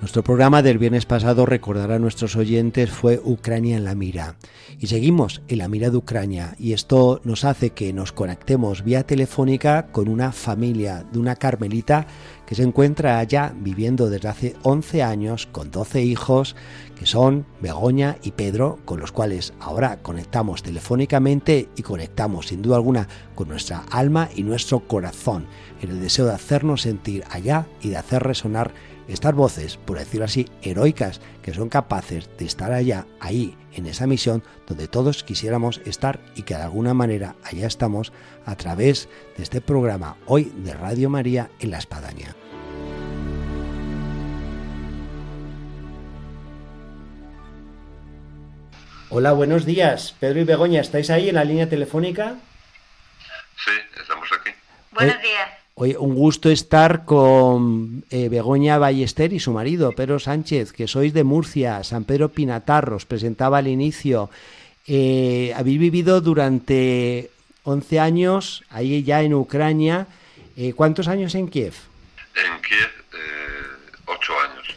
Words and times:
nuestro 0.00 0.24
programa 0.24 0.62
del 0.62 0.78
viernes 0.78 1.04
pasado, 1.04 1.44
recordar 1.44 1.92
a 1.92 1.98
nuestros 1.98 2.34
oyentes, 2.34 2.88
fue 2.90 3.20
Ucrania 3.22 3.76
en 3.76 3.84
la 3.84 3.94
mira. 3.94 4.36
Y 4.78 4.86
seguimos 4.86 5.42
en 5.48 5.58
la 5.58 5.68
mira 5.68 5.90
de 5.90 5.98
Ucrania. 5.98 6.54
Y 6.58 6.72
esto 6.72 7.20
nos 7.22 7.44
hace 7.44 7.70
que 7.70 7.92
nos 7.92 8.12
conectemos 8.12 8.82
vía 8.82 9.02
telefónica 9.02 9.88
con 9.92 10.08
una 10.08 10.32
familia 10.32 11.04
de 11.12 11.18
una 11.18 11.36
carmelita 11.36 12.06
que 12.46 12.54
se 12.54 12.62
encuentra 12.62 13.18
allá 13.18 13.52
viviendo 13.54 14.08
desde 14.08 14.28
hace 14.28 14.56
11 14.62 15.02
años 15.02 15.46
con 15.46 15.70
12 15.70 16.02
hijos, 16.02 16.56
que 16.98 17.04
son 17.04 17.44
Begoña 17.60 18.16
y 18.22 18.30
Pedro, 18.30 18.78
con 18.86 19.00
los 19.00 19.12
cuales 19.12 19.52
ahora 19.60 19.98
conectamos 20.02 20.62
telefónicamente 20.62 21.68
y 21.76 21.82
conectamos 21.82 22.46
sin 22.46 22.62
duda 22.62 22.76
alguna 22.76 23.06
con 23.34 23.48
nuestra 23.48 23.84
alma 23.90 24.30
y 24.34 24.44
nuestro 24.44 24.80
corazón, 24.80 25.46
en 25.82 25.90
el 25.90 26.00
deseo 26.00 26.24
de 26.24 26.32
hacernos 26.32 26.82
sentir 26.82 27.22
allá 27.30 27.66
y 27.82 27.90
de 27.90 27.98
hacer 27.98 28.22
resonar 28.22 28.72
estas 29.12 29.34
voces, 29.34 29.76
por 29.76 29.98
decirlo 29.98 30.24
así, 30.24 30.48
heroicas, 30.62 31.20
que 31.42 31.52
son 31.52 31.68
capaces 31.68 32.30
de 32.38 32.44
estar 32.44 32.72
allá, 32.72 33.06
ahí, 33.20 33.56
en 33.72 33.86
esa 33.86 34.06
misión 34.06 34.42
donde 34.66 34.88
todos 34.88 35.24
quisiéramos 35.24 35.80
estar 35.84 36.20
y 36.34 36.42
que 36.42 36.54
de 36.54 36.62
alguna 36.62 36.94
manera 36.94 37.34
allá 37.44 37.66
estamos 37.66 38.12
a 38.46 38.56
través 38.56 39.08
de 39.36 39.42
este 39.42 39.60
programa 39.60 40.16
hoy 40.26 40.52
de 40.56 40.74
Radio 40.74 41.10
María 41.10 41.50
en 41.60 41.70
la 41.70 41.78
Espadaña. 41.78 42.34
Hola, 49.12 49.32
buenos 49.32 49.64
días. 49.64 50.14
Pedro 50.20 50.40
y 50.40 50.44
Begoña, 50.44 50.80
¿estáis 50.80 51.10
ahí 51.10 51.28
en 51.28 51.34
la 51.34 51.42
línea 51.42 51.68
telefónica? 51.68 52.36
Sí, 53.64 53.72
estamos 54.00 54.28
aquí. 54.32 54.50
Buenos 54.92 55.20
días. 55.20 55.59
Oye, 55.82 55.96
un 55.96 56.14
gusto 56.14 56.50
estar 56.50 57.06
con 57.06 58.04
eh, 58.10 58.28
Begoña 58.28 58.76
Ballester 58.76 59.32
y 59.32 59.40
su 59.40 59.50
marido, 59.50 59.92
Pedro 59.92 60.18
Sánchez, 60.18 60.74
que 60.74 60.86
sois 60.86 61.14
de 61.14 61.24
Murcia, 61.24 61.82
San 61.84 62.04
Pedro 62.04 62.28
Pinatarros, 62.28 63.06
presentaba 63.06 63.56
al 63.56 63.66
inicio. 63.66 64.28
Eh, 64.86 65.54
habéis 65.56 65.80
vivido 65.80 66.20
durante 66.20 67.30
11 67.62 67.98
años 67.98 68.62
ahí 68.68 69.02
ya 69.02 69.22
en 69.22 69.32
Ucrania. 69.32 70.06
Eh, 70.54 70.74
¿Cuántos 70.76 71.08
años 71.08 71.34
en 71.34 71.48
Kiev? 71.48 71.72
En 72.34 72.60
Kiev, 72.60 72.92
ocho 74.04 74.34
años. 74.38 74.76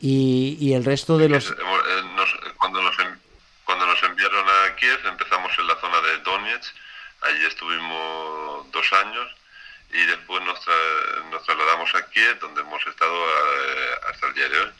¿Y, 0.00 0.72
el 0.72 0.84
resto 0.84 1.16
de 1.16 1.28
los...? 1.28 1.54
cuando, 2.58 2.82
nos, 2.82 2.96
cuando 3.62 3.86
nos 3.86 4.02
enviaron 4.02 4.46
a 4.48 4.74
Kiev 4.74 4.98
empezamos 5.06 5.52
en 5.60 5.66
la 5.68 5.76
zona 5.76 5.98
de 6.00 6.18
Donetsk, 6.24 6.74
allí 7.22 7.46
estuvimos 7.46 8.66
dos 8.72 8.92
años 9.04 9.39
y 9.92 10.06
después 10.06 10.42
nos, 10.44 10.60
trasladamos 11.44 11.90
aquí, 11.94 12.20
donde 12.40 12.60
hemos 12.60 12.86
estado 12.86 13.14
eh, 13.14 14.10
hasta 14.10 14.26
el 14.28 14.34
día 14.34 14.48
de 14.48 14.58
hoy. 14.58 14.70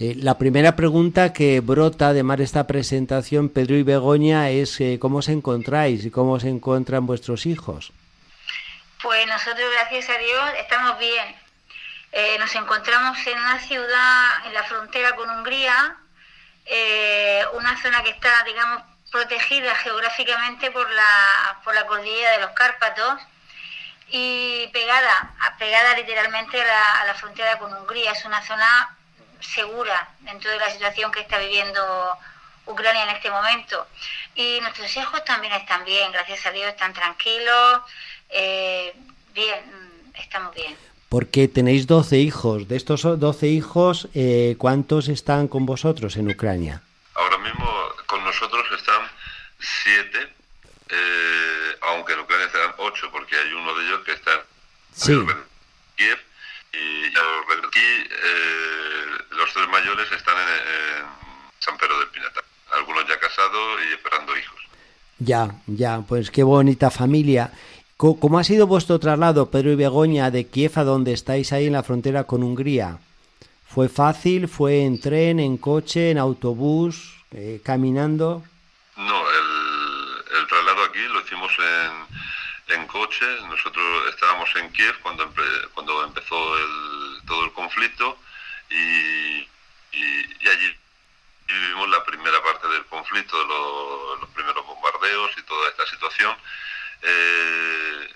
Eh, 0.00 0.14
la 0.16 0.38
primera 0.38 0.74
pregunta 0.76 1.32
que 1.32 1.60
brota 1.60 2.08
además 2.08 2.38
de 2.38 2.44
esta 2.44 2.66
presentación, 2.66 3.48
Pedro 3.48 3.76
y 3.76 3.82
Begoña, 3.82 4.50
es 4.50 4.80
eh, 4.80 4.98
cómo 5.00 5.18
os 5.18 5.28
encontráis 5.28 6.04
y 6.04 6.10
cómo 6.10 6.40
se 6.40 6.48
encuentran 6.48 7.06
vuestros 7.06 7.46
hijos. 7.46 7.92
Pues 9.02 9.26
nosotros, 9.26 9.70
gracias 9.72 10.08
a 10.10 10.18
Dios, 10.18 10.50
estamos 10.58 10.98
bien. 10.98 11.36
nos 12.40 12.54
encontramos 12.56 13.18
en 13.26 13.38
una 13.38 13.60
ciudad 13.60 14.46
en 14.46 14.54
la 14.54 14.64
frontera 14.64 15.14
con 15.14 15.30
Hungría, 15.30 15.96
una 17.54 17.80
zona 17.80 18.02
que 18.02 18.10
está, 18.10 18.42
digamos, 18.44 18.82
protegida 19.12 19.74
geográficamente 19.76 20.70
por 20.72 20.90
la, 20.90 21.60
por 21.62 21.74
la 21.74 21.86
cordillera 21.86 22.32
de 22.32 22.40
los 22.40 22.50
Cárpatos 22.50 23.20
y 24.10 24.66
pegada, 24.68 25.34
pegada 25.58 25.96
literalmente 25.96 26.60
a 26.60 27.04
la, 27.06 27.14
frontera 27.14 27.58
con 27.58 27.72
Hungría. 27.72 28.12
Es 28.12 28.24
una 28.24 28.42
zona 28.46 28.96
segura 29.40 30.08
dentro 30.20 30.50
de 30.50 30.58
la 30.58 30.70
situación 30.70 31.12
que 31.12 31.20
está 31.20 31.38
viviendo 31.38 31.80
Ucrania 32.66 33.04
en 33.04 33.16
este 33.16 33.30
momento. 33.30 33.86
Y 34.34 34.60
nuestros 34.60 34.96
hijos 34.96 35.24
también 35.24 35.52
están 35.54 35.84
bien, 35.84 36.12
gracias 36.12 36.46
a 36.46 36.50
Dios, 36.50 36.68
están 36.68 36.92
tranquilos, 36.92 37.80
eh, 38.30 38.94
bien, 39.34 40.12
estamos 40.14 40.54
bien. 40.54 40.76
Porque 41.08 41.48
tenéis 41.48 41.86
12 41.86 42.18
hijos. 42.18 42.68
De 42.68 42.76
estos 42.76 43.02
12 43.02 43.46
hijos, 43.46 44.08
eh, 44.14 44.56
¿cuántos 44.58 45.08
están 45.08 45.48
con 45.48 45.64
vosotros 45.64 46.16
en 46.16 46.28
Ucrania? 46.28 46.82
Ahora 47.14 47.38
mismo 47.38 47.66
con 48.06 48.22
nosotros 48.24 48.64
están 48.76 49.10
siete 49.58 50.28
eh, 50.90 51.47
aunque 51.88 52.12
en 52.12 52.20
Ucrania 52.20 52.48
serán 52.50 52.74
ocho, 52.78 53.08
porque 53.10 53.36
hay 53.36 53.52
uno 53.52 53.74
de 53.74 53.86
ellos 53.86 54.00
que 54.04 54.12
está 54.12 54.32
en 54.32 55.26
Kiev, 55.96 56.18
y 56.72 57.06
aquí 57.06 57.80
eh, 57.80 59.04
los 59.30 59.52
tres 59.52 59.68
mayores 59.68 60.10
están 60.12 60.36
en, 60.38 61.06
San 61.58 61.76
Pedro 61.76 61.98
del 61.98 62.08
Pinatar, 62.08 62.44
algunos 62.72 63.06
ya 63.08 63.18
casados 63.18 63.80
y 63.88 63.94
esperando 63.94 64.36
hijos. 64.36 64.60
Ya, 65.18 65.54
ya, 65.66 66.02
pues 66.06 66.30
qué 66.30 66.42
bonita 66.42 66.90
familia. 66.90 67.52
¿Cómo 67.96 68.38
ha 68.38 68.44
sido 68.44 68.68
vuestro 68.68 69.00
traslado, 69.00 69.50
Pedro 69.50 69.72
y 69.72 69.74
Begoña, 69.76 70.30
de 70.30 70.46
Kiev 70.46 70.72
a 70.76 70.84
donde 70.84 71.12
estáis 71.12 71.52
ahí 71.52 71.66
en 71.66 71.72
la 71.72 71.82
frontera 71.82 72.24
con 72.24 72.44
Hungría? 72.44 72.98
¿Fue 73.66 73.88
fácil? 73.88 74.46
¿Fue 74.46 74.84
en 74.84 75.00
tren, 75.00 75.40
en 75.40 75.56
coche, 75.56 76.12
en 76.12 76.18
autobús, 76.18 77.16
eh, 77.32 77.60
caminando? 77.64 78.44
No, 78.96 79.30
el 79.30 79.48
aquí, 80.46 80.62
lo 80.64 80.67
en, 81.58 82.74
en 82.74 82.86
coche. 82.86 83.26
Nosotros 83.48 84.08
estábamos 84.08 84.54
en 84.56 84.72
Kiev 84.72 84.98
cuando, 85.00 85.32
cuando 85.74 86.04
empezó 86.04 86.56
todo 87.26 87.44
el 87.44 87.52
conflicto 87.52 88.18
y, 88.70 89.48
allí 90.48 90.78
vivimos 91.46 91.88
la 91.90 92.04
primera 92.04 92.42
parte 92.42 92.68
del 92.68 92.84
conflicto, 92.86 93.36
los, 93.44 94.28
primeros 94.30 94.64
bombardeos 94.66 95.30
y 95.36 95.42
toda 95.42 95.68
esta 95.68 95.86
situación. 95.86 96.36
Eh, 97.02 98.14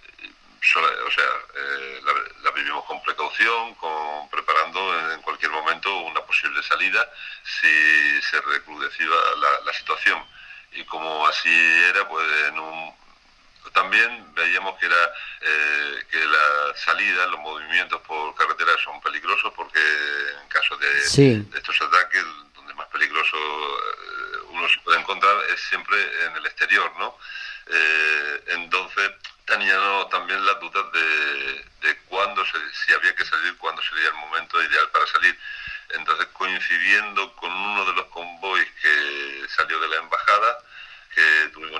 o 0.75 1.11
sea, 1.11 1.25
eh, 1.55 2.01
la, 2.43 2.51
vivimos 2.53 2.85
con 2.85 3.03
precaución, 3.03 3.75
con, 3.75 4.31
preparando 4.31 5.13
en 5.13 5.21
cualquier 5.23 5.51
momento 5.51 5.95
una 5.99 6.21
posible 6.21 6.63
salida 6.63 7.11
si 7.43 8.23
se 8.23 8.41
recrudecía 8.41 9.09
la 9.65 9.73
situación 9.73 10.25
y 10.75 10.85
como 10.85 11.27
así 11.27 11.51
era, 11.91 12.09
pues 12.09 12.27
también 13.71 14.35
veíamos 14.35 14.79
que 14.79 14.87
era 14.87 15.15
eh, 15.41 16.05
que 16.11 16.25
la 16.25 16.77
salida, 16.77 17.27
los 17.27 17.41
movimientos 17.41 18.01
por 18.03 18.35
carretera 18.35 18.73
son 18.85 19.01
peligrosos 19.01 19.53
porque 19.55 19.81
en 20.43 20.49
caso 20.49 20.77
de, 20.77 20.99
estos 21.57 21.81
ataques, 21.81 22.25
donde 22.55 22.75
más 22.75 22.89
peligroso 22.89 23.37
eh, 23.37 24.39
uno 24.51 24.69
se 24.69 24.79
puede 24.81 25.01
encontrar 25.01 25.37
es 25.55 25.61
siempre 25.63 25.97
en 26.27 26.37
el 26.37 26.47
exterior, 26.47 26.93
¿no? 26.99 27.17
Eh, 27.67 28.45
entonces 28.49 29.13
teníamos 29.47 30.11
también 30.11 30.45
las 30.45 30.61
dudas 30.61 30.85
de, 30.93 31.65
de 31.89 31.97
cuándo, 32.09 32.45
si 32.45 32.93
había 32.93 33.15
que 33.15 33.25
salir, 33.25 33.57
cuándo 33.59 33.83
sería 33.83 34.09
el 34.09 34.15
momento 34.15 34.63
ideal 34.63 34.89
para 34.93 35.07
salir. 35.07 35.39
Entonces, 35.91 36.27
coincidiendo 36.33 37.35
con 37.37 37.53
uno 37.53 37.85
de 37.85 37.93
los 37.93 38.07
convoys 38.07 38.69
que 38.81 39.47
salió 39.49 39.79
de 39.81 39.89
la 39.89 39.97
embajada, 39.97 40.59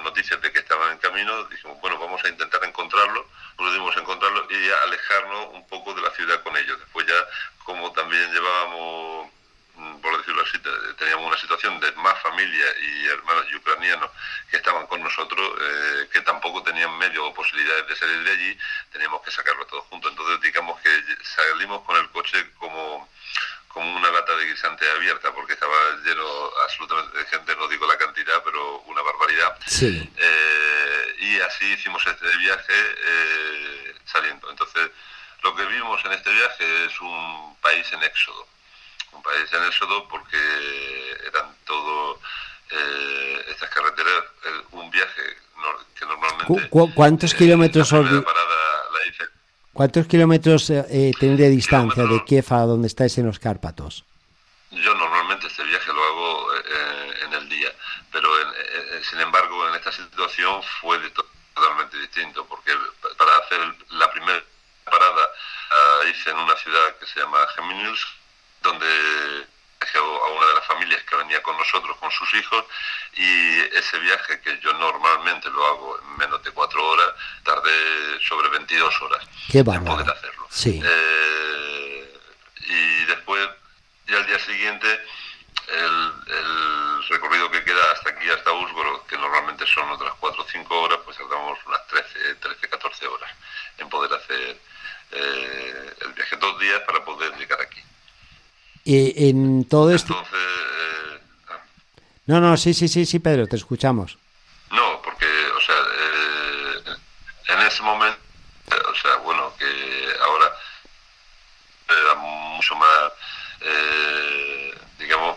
noticias 0.01 0.41
de 0.41 0.53
que 0.53 0.61
estaban 0.61 0.93
en 0.93 0.99
camino, 0.99 1.45
dijimos, 1.45 1.81
bueno, 1.81 1.99
vamos 1.99 2.23
a 2.25 2.29
intentar 2.29 2.63
encontrarlo, 2.65 3.27
pudimos 3.57 3.97
encontrarlo 3.97 4.47
y 4.51 4.71
alejarnos 4.87 5.49
un 5.53 5.67
poco 5.69 5.95
de 5.95 6.03
la 6.03 6.11
ciudad 6.11 6.43
con 6.43 6.57
ellos. 6.57 6.79
Después 6.79 7.07
ya, 7.07 7.27
como 7.65 7.93
también 7.93 8.33
llevábamos, 8.33 9.29
mm, 9.75 10.01
por 10.01 10.17
decirlo 10.19 10.43
así, 10.43 10.59
teníamos 10.99 11.27
una 11.27 11.39
situación 11.39 11.79
de 11.81 11.93
más 11.93 12.19
familia 12.23 12.67
y 12.81 13.07
hermanos 13.07 13.47
ucranianos 13.55 14.11
que 14.51 14.57
estaban 14.57 14.87
con 14.87 15.03
nosotros, 15.03 15.53
eh, 15.61 16.09
que 16.13 16.21
tampoco 16.23 16.63
tenían 16.63 16.97
medio 16.99 17.27
o 17.27 17.35
posibilidades 17.35 17.89
de 17.89 17.97
salir 17.97 18.25
de 18.25 18.31
allí, 18.31 18.59
teníamos 18.93 19.23
que 19.23 19.31
sacarlo 19.31 19.67
todo 19.67 19.83
juntos. 19.83 20.11
Entonces, 20.11 20.41
digamos 20.41 20.81
que 20.81 20.91
salimos 21.23 21.83
con 21.83 21.97
el 21.97 22.09
coche 22.11 22.51
como 22.59 23.09
como 23.73 23.97
una 23.97 24.11
lata 24.11 24.37
de 24.37 24.47
guisante 24.47 24.89
abierta 24.91 25.32
lleno 26.05 26.51
absolutamente 26.65 27.19
de 27.19 27.25
gente, 27.27 27.57
no 27.57 27.69
digo 27.69 27.87
la 27.87 27.97
cantidad, 27.97 28.43
pero 28.45 28.81
una 28.83 29.03
barbaridad. 29.03 29.57
Eh, 29.81 31.17
y 31.21 31.41
así 31.41 31.67
hicimos 31.73 32.05
este 32.07 32.37
viaje 32.39 32.73
eh, 32.73 33.95
saliendo. 34.05 34.51
Entonces, 34.51 34.91
lo 35.43 35.55
que 35.55 35.65
vimos 35.67 36.05
en 36.05 36.13
este 36.13 36.31
viaje 36.31 36.85
es 36.87 37.01
un 37.01 37.57
país 37.61 37.87
en 37.93 38.03
éxodo. 38.03 38.47
Un 39.13 39.23
país 39.23 39.53
en 39.53 39.65
éxodo 39.65 40.09
porque 40.09 40.39
eran 41.27 41.55
todo 41.67 42.21
eh, 42.71 43.45
estas 43.49 43.71
carreteras, 43.71 44.25
un 44.73 44.91
viaje 44.91 45.23
que 45.99 46.07
normalmente... 46.07 46.69
¿Cuántos 46.95 47.35
kilómetros 47.35 47.93
¿Cuántos 49.73 50.07
kilómetros 50.07 50.69
eh, 50.71 51.13
de 51.19 51.49
distancia 51.49 52.05
de 52.05 52.25
Kiev 52.25 52.45
a 52.51 52.61
donde 52.61 52.89
estáis 52.89 53.17
en 53.17 53.27
los 53.27 53.39
Cárpatos? 53.39 54.05
Yo 54.71 54.95
normalmente 54.95 55.47
este 55.47 55.65
viaje 55.65 55.93
lo 55.93 56.03
hago 56.03 56.55
eh, 56.55 57.13
en 57.27 57.33
el 57.35 57.49
día, 57.49 57.71
pero 58.11 58.29
eh, 58.39 58.45
sin 59.03 59.21
embargo 59.21 59.69
en 59.69 59.75
esta 59.75 59.93
situación 59.93 60.63
fue 60.81 60.99
totalmente 61.11 61.99
distinto, 61.99 62.47
porque 62.47 62.73
para 63.17 63.37
hacer 63.39 63.75
la 63.91 64.11
primera 64.11 64.43
parada 64.85 65.29
hice 66.11 66.31
en 66.31 66.39
una 66.39 66.57
ciudad 66.57 66.97
que 66.97 67.07
se 67.07 67.21
llama 67.21 67.47
Geminius, 67.55 68.07
donde 68.63 69.47
a 69.95 70.33
una 70.33 70.47
de 70.47 70.55
las 70.55 70.67
familias 70.67 71.03
que 71.03 71.17
venía 71.17 71.43
con 71.43 71.57
nosotros, 71.57 71.97
con 71.99 72.11
sus 72.11 72.33
hijos, 72.35 72.65
y 73.15 73.59
ese 73.77 73.99
viaje 73.99 74.41
que 74.41 74.59
yo 74.61 74.73
normalmente 74.75 75.51
lo 75.51 75.67
hago 75.67 75.99
en 76.01 76.17
menos 76.17 76.43
de 76.43 76.51
cuatro 76.53 76.87
horas, 76.87 77.09
tardé 77.43 78.21
sobre 78.27 78.49
22 78.49 79.03
horas 79.03 79.27
Qué 79.51 79.59
en 79.59 79.85
poder 79.85 80.09
hacerlo. 80.11 80.47
Sí. 80.51 80.81
Eh, 80.83 82.21
y 82.67 83.05
después, 83.07 83.49
y 84.09 84.15
al 84.15 84.27
día 84.27 84.39
siguiente, 84.39 85.07
el, 85.69 87.09
recorrido 87.09 87.51
que 87.51 87.63
queda 87.65 87.93
hasta 87.93 88.11
aquí, 88.11 88.29
hasta 88.31 88.53
Úsgoro, 88.53 89.05
que 89.07 89.17
normalmente 89.19 89.67
son 89.67 89.89
otras 89.91 90.15
4 90.19 90.43
o 90.43 90.47
5 90.47 90.81
horas, 90.81 90.99
pues 91.05 91.17
tardamos 91.19 91.59
unas 91.67 91.87
13, 91.89 92.35
13 92.37 92.69
14 92.69 93.07
horas 93.07 93.31
en 93.79 93.89
poder 93.89 94.13
hacer 94.15 94.59
eh, 95.13 95.95
el 96.01 96.13
viaje. 96.13 96.37
Dos 96.37 96.59
días 96.59 96.81
para 96.87 97.05
poder 97.05 97.37
llegar 97.37 97.61
aquí. 97.61 97.81
Y 98.85 99.29
en 99.29 99.69
todo 99.69 99.95
esto... 99.95 100.15
Eh, 100.15 101.21
ah. 101.49 101.59
No, 102.27 102.41
no, 102.41 102.57
sí, 102.57 102.75
sí, 102.75 102.89
sí, 102.89 103.07
sí, 103.07 103.19
Pedro, 103.19 103.47
te 103.47 103.57
escuchamos. 103.57 104.19
No, 104.71 105.01
porque, 105.03 105.27
o 105.27 105.61
sea, 105.61 105.77
eh, 105.77 106.97
en 107.49 107.61
ese 107.61 107.83
momento, 107.83 108.19
o 108.89 108.95
sea, 108.95 109.17
bueno, 109.17 109.55
que 109.59 110.17
ahora 110.21 110.53
era 111.89 112.15
mucho 112.15 112.75
más, 112.77 113.13
eh, 113.61 114.75
digamos, 114.99 115.37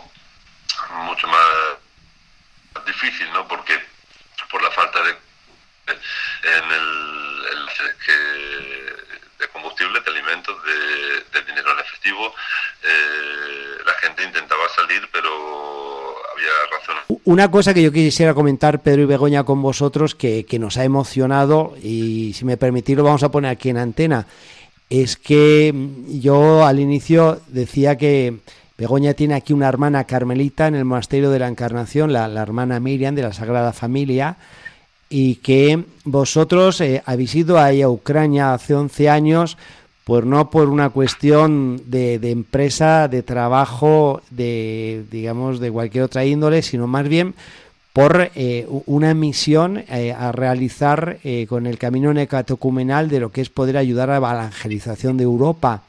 mucho 1.04 1.28
más 1.28 2.86
difícil, 2.86 3.31
¿no? 3.33 3.48
Porque 3.48 3.80
por 4.50 4.62
la 4.62 4.71
falta 4.71 5.01
de 5.04 5.18
en 5.88 6.71
el, 6.71 7.45
el 7.51 7.95
que 8.06 9.06
de 9.39 9.48
combustible, 9.50 10.00
de 10.00 10.12
alimentos, 10.12 10.56
de, 10.63 11.42
dinero 11.44 11.71
en 11.74 11.80
efectivo. 11.80 12.33
Eh, 12.81 13.78
la 13.86 13.94
gente 13.95 14.24
intentaba 14.24 14.68
salir, 14.69 15.07
pero 15.12 16.16
había 16.33 16.51
razones. 16.71 17.04
Una 17.25 17.50
cosa 17.50 17.74
que 17.74 17.81
yo 17.81 17.92
quisiera 17.92 18.36
comentar, 18.36 18.83
Pedro 18.83 19.01
y 19.01 19.06
Begoña, 19.06 19.44
con 19.44 19.60
vosotros, 19.60 20.13
que, 20.13 20.45
nos 20.60 20.77
ha 20.77 20.83
emocionado, 20.83 21.74
y 21.81 22.33
si 22.33 22.45
me 22.45 22.56
permitís 22.56 22.95
lo 22.95 23.04
vamos 23.04 23.24
a 23.24 23.31
poner 23.31 23.50
aquí 23.50 23.69
en 23.69 23.77
antena, 23.77 24.27
es 24.92 25.18
que 25.18 25.74
yo 26.07 26.63
al 26.68 26.80
inicio 26.80 27.42
decía 27.48 27.98
que 27.98 28.38
Begoña 28.77 29.16
tiene 29.16 29.33
aquí 29.33 29.54
una 29.54 29.68
hermana 29.68 30.04
carmelita 30.04 30.68
en 30.68 30.75
el 30.75 30.86
monasterio 30.86 31.31
de 31.31 31.39
la 31.39 31.48
Encarnación, 31.48 32.13
la, 32.13 32.27
la 32.27 32.44
hermana 32.44 32.80
Miriam 32.80 33.16
de 33.16 33.24
la 33.24 33.33
Sagrada 33.33 33.74
Familia, 33.74 34.38
y 35.10 35.38
que 35.38 35.83
vosotros 36.04 36.80
eh, 36.81 37.01
habéis 37.07 37.33
ido 37.33 37.57
ahí 37.57 37.81
a 37.81 37.89
Ucrania 37.89 38.54
hace 38.54 38.75
11 38.75 39.10
años, 39.10 39.57
pues 40.06 40.24
no 40.24 40.52
por 40.52 40.69
una 40.69 40.92
cuestión 40.92 41.81
de, 41.88 42.19
empresa, 42.22 43.07
de 43.07 43.24
trabajo, 43.24 44.22
de 44.30 45.04
digamos 45.12 45.60
de 45.60 45.72
cualquier 45.72 46.04
otra 46.06 46.25
índole, 46.25 46.62
sino 46.62 46.86
más 46.88 47.10
bien 47.10 47.34
por 47.92 48.30
eh, 48.36 48.68
una 48.86 49.13
misión 49.13 49.84
eh, 49.90 50.13
a 50.13 50.31
realizar 50.31 51.18
con 51.50 51.66
el 51.66 51.78
camino 51.78 52.13
necatocumenal 52.13 53.10
de 53.10 53.19
lo 53.19 53.31
que 53.31 53.42
es 53.42 53.50
poder 53.50 53.78
ayudar 53.78 54.10
a 54.10 54.13
la 54.13 54.18
evangelización 54.18 55.18
de 55.18 55.24
Europa 55.24 55.84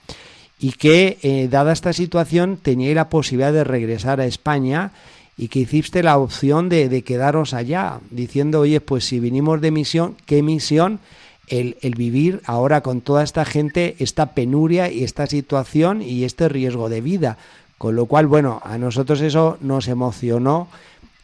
y 0.59 0.73
que 0.73 1.47
dada 1.51 1.75
esta 1.75 1.93
situación 1.93 2.57
tenía 2.57 2.95
la 2.95 3.11
posibilidad 3.11 3.53
de 3.53 3.65
regresar 3.65 4.21
a 4.21 4.27
España 4.27 4.93
y 5.37 5.49
que 5.49 5.59
hiciste 5.61 6.03
la 6.03 6.17
opción 6.17 6.71
de, 6.71 6.89
de, 6.89 7.03
quedaros 7.03 7.53
allá, 7.53 8.01
diciendo, 8.11 8.61
oye, 8.61 8.81
pues 8.81 9.05
si 9.05 9.21
vinimos 9.21 9.61
de 9.61 9.71
misión, 9.71 10.17
¿qué 10.25 10.43
misión? 10.43 11.01
El, 11.48 11.76
el, 11.81 11.94
vivir 11.94 12.43
ahora 12.44 12.81
con 12.81 13.00
toda 13.00 13.22
esta 13.22 13.44
gente, 13.44 13.94
esta 14.00 14.34
penuria 14.34 14.90
y 14.90 15.04
esta 15.04 15.26
situación 15.26 16.02
y 16.02 16.25
este 16.25 16.48
riesgo 16.48 16.88
de 16.88 17.00
vida. 17.00 17.38
Con 17.78 17.94
lo 17.94 18.06
cual, 18.06 18.26
bueno, 18.26 18.60
a 18.64 18.78
nosotros 18.78 19.20
eso 19.20 19.58
nos 19.60 19.87
emocionó 19.87 20.69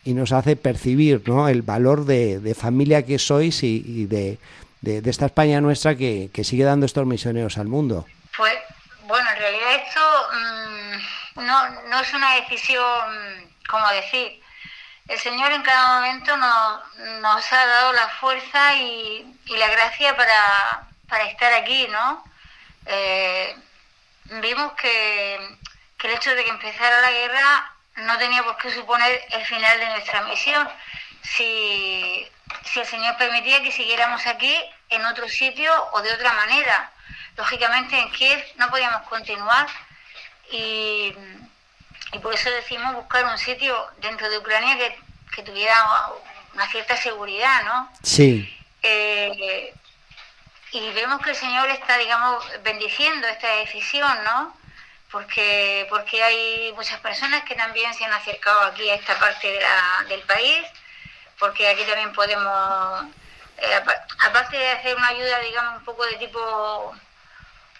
y 0.04 0.14
nos 0.14 0.32
hace 0.32 0.56
percibir 0.56 1.22
¿no? 1.26 1.48
el 1.48 1.62
valor 1.62 2.04
de, 2.04 2.40
de 2.40 2.54
familia 2.54 3.02
que 3.02 3.18
sois 3.18 3.62
y, 3.62 4.06
de, 4.06 4.38
de, 4.80 5.10
esta 5.10 5.26
España 5.26 5.60
nuestra 5.60 5.96
que, 5.96 6.30
que, 6.32 6.44
sigue 6.44 6.64
dando 6.64 6.86
estos 6.86 7.06
misioneros 7.06 7.58
al 7.58 7.68
mundo. 7.68 8.06
Pues, 8.36 8.54
bueno, 9.06 9.26
en 9.34 9.38
realidad 9.38 9.74
esto 9.86 10.00
mm, 11.40 11.46
no, 11.46 11.88
no 11.90 12.00
es 12.00 12.14
una 12.14 12.34
decisión 12.34 12.80
como 13.72 13.88
decir, 13.88 14.41
el 15.08 15.18
Señor 15.18 15.52
en 15.52 15.62
cada 15.62 15.96
momento 15.96 16.36
nos, 16.36 17.52
ha 17.52 17.66
dado 17.66 17.92
la 17.92 18.08
fuerza 18.08 18.76
y, 18.76 19.26
la 19.46 19.68
gracia 19.68 20.16
para, 20.16 21.28
estar 21.28 21.52
aquí, 21.52 21.86
¿no? 21.88 22.24
Eh, 22.86 23.56
vimos 24.40 24.72
que, 24.74 25.36
el 26.04 26.10
hecho 26.10 26.34
de 26.34 26.44
que 26.44 26.50
empezara 26.50 27.00
la 27.00 27.12
guerra 27.12 27.72
no 27.96 28.18
tenía 28.18 28.42
por 28.42 28.56
qué 28.56 28.72
suponer 28.72 29.24
el 29.30 29.44
final 29.44 29.78
de 29.78 29.86
nuestra 29.90 30.22
misión. 30.22 30.68
Si, 31.22 32.28
si 32.64 32.80
el 32.80 32.86
Señor 32.86 33.16
permitía 33.16 33.62
que 33.62 33.70
siguiéramos 33.70 34.26
aquí 34.26 34.56
en 34.88 35.04
otro 35.04 35.28
sitio 35.28 35.72
o 35.92 36.02
de 36.02 36.12
otra 36.12 36.32
manera. 36.32 36.90
Lógicamente 37.36 37.98
en 37.98 38.10
Kiev 38.10 38.44
no 38.56 38.68
podíamos 38.70 39.02
continuar 39.08 39.68
y 40.50 41.14
y 42.12 42.18
por 42.18 42.34
eso 42.34 42.50
decimos 42.50 42.94
buscar 42.94 43.24
un 43.24 43.38
sitio 43.38 43.74
dentro 43.98 44.28
de 44.28 44.38
Ucrania 44.38 44.76
que, 44.78 45.42
tuviera 45.42 45.74
una 46.52 46.68
cierta 46.68 46.94
seguridad, 46.96 47.64
¿no? 47.64 47.90
Sí. 48.02 48.54
Eh, 48.82 49.72
y 50.72 50.90
vemos 50.92 51.22
que 51.22 51.30
el 51.30 51.36
Señor 51.36 51.70
está, 51.70 51.96
digamos, 51.96 52.44
bendiciendo 52.62 53.26
esta 53.26 53.48
decisión, 53.56 54.12
¿no? 54.24 54.54
Porque, 55.10 55.86
porque 55.88 56.22
hay 56.22 56.72
muchas 56.74 57.00
personas 57.00 57.44
que 57.44 57.54
también 57.54 57.92
se 57.94 58.04
han 58.04 58.12
acercado 58.12 58.60
aquí 58.62 58.88
a 58.90 58.94
esta 58.94 59.18
parte 59.18 59.58
del 60.08 60.20
país, 60.22 60.66
porque 61.38 61.68
aquí 61.68 61.82
también 61.84 62.12
podemos, 62.12 63.06
eh, 63.58 63.80
aparte 64.20 64.56
de 64.56 64.70
hacer 64.70 64.96
una 64.96 65.08
ayuda, 65.08 65.38
digamos, 65.40 65.78
un 65.78 65.84
poco 65.84 66.04
de 66.04 66.16
tipo 66.16 66.94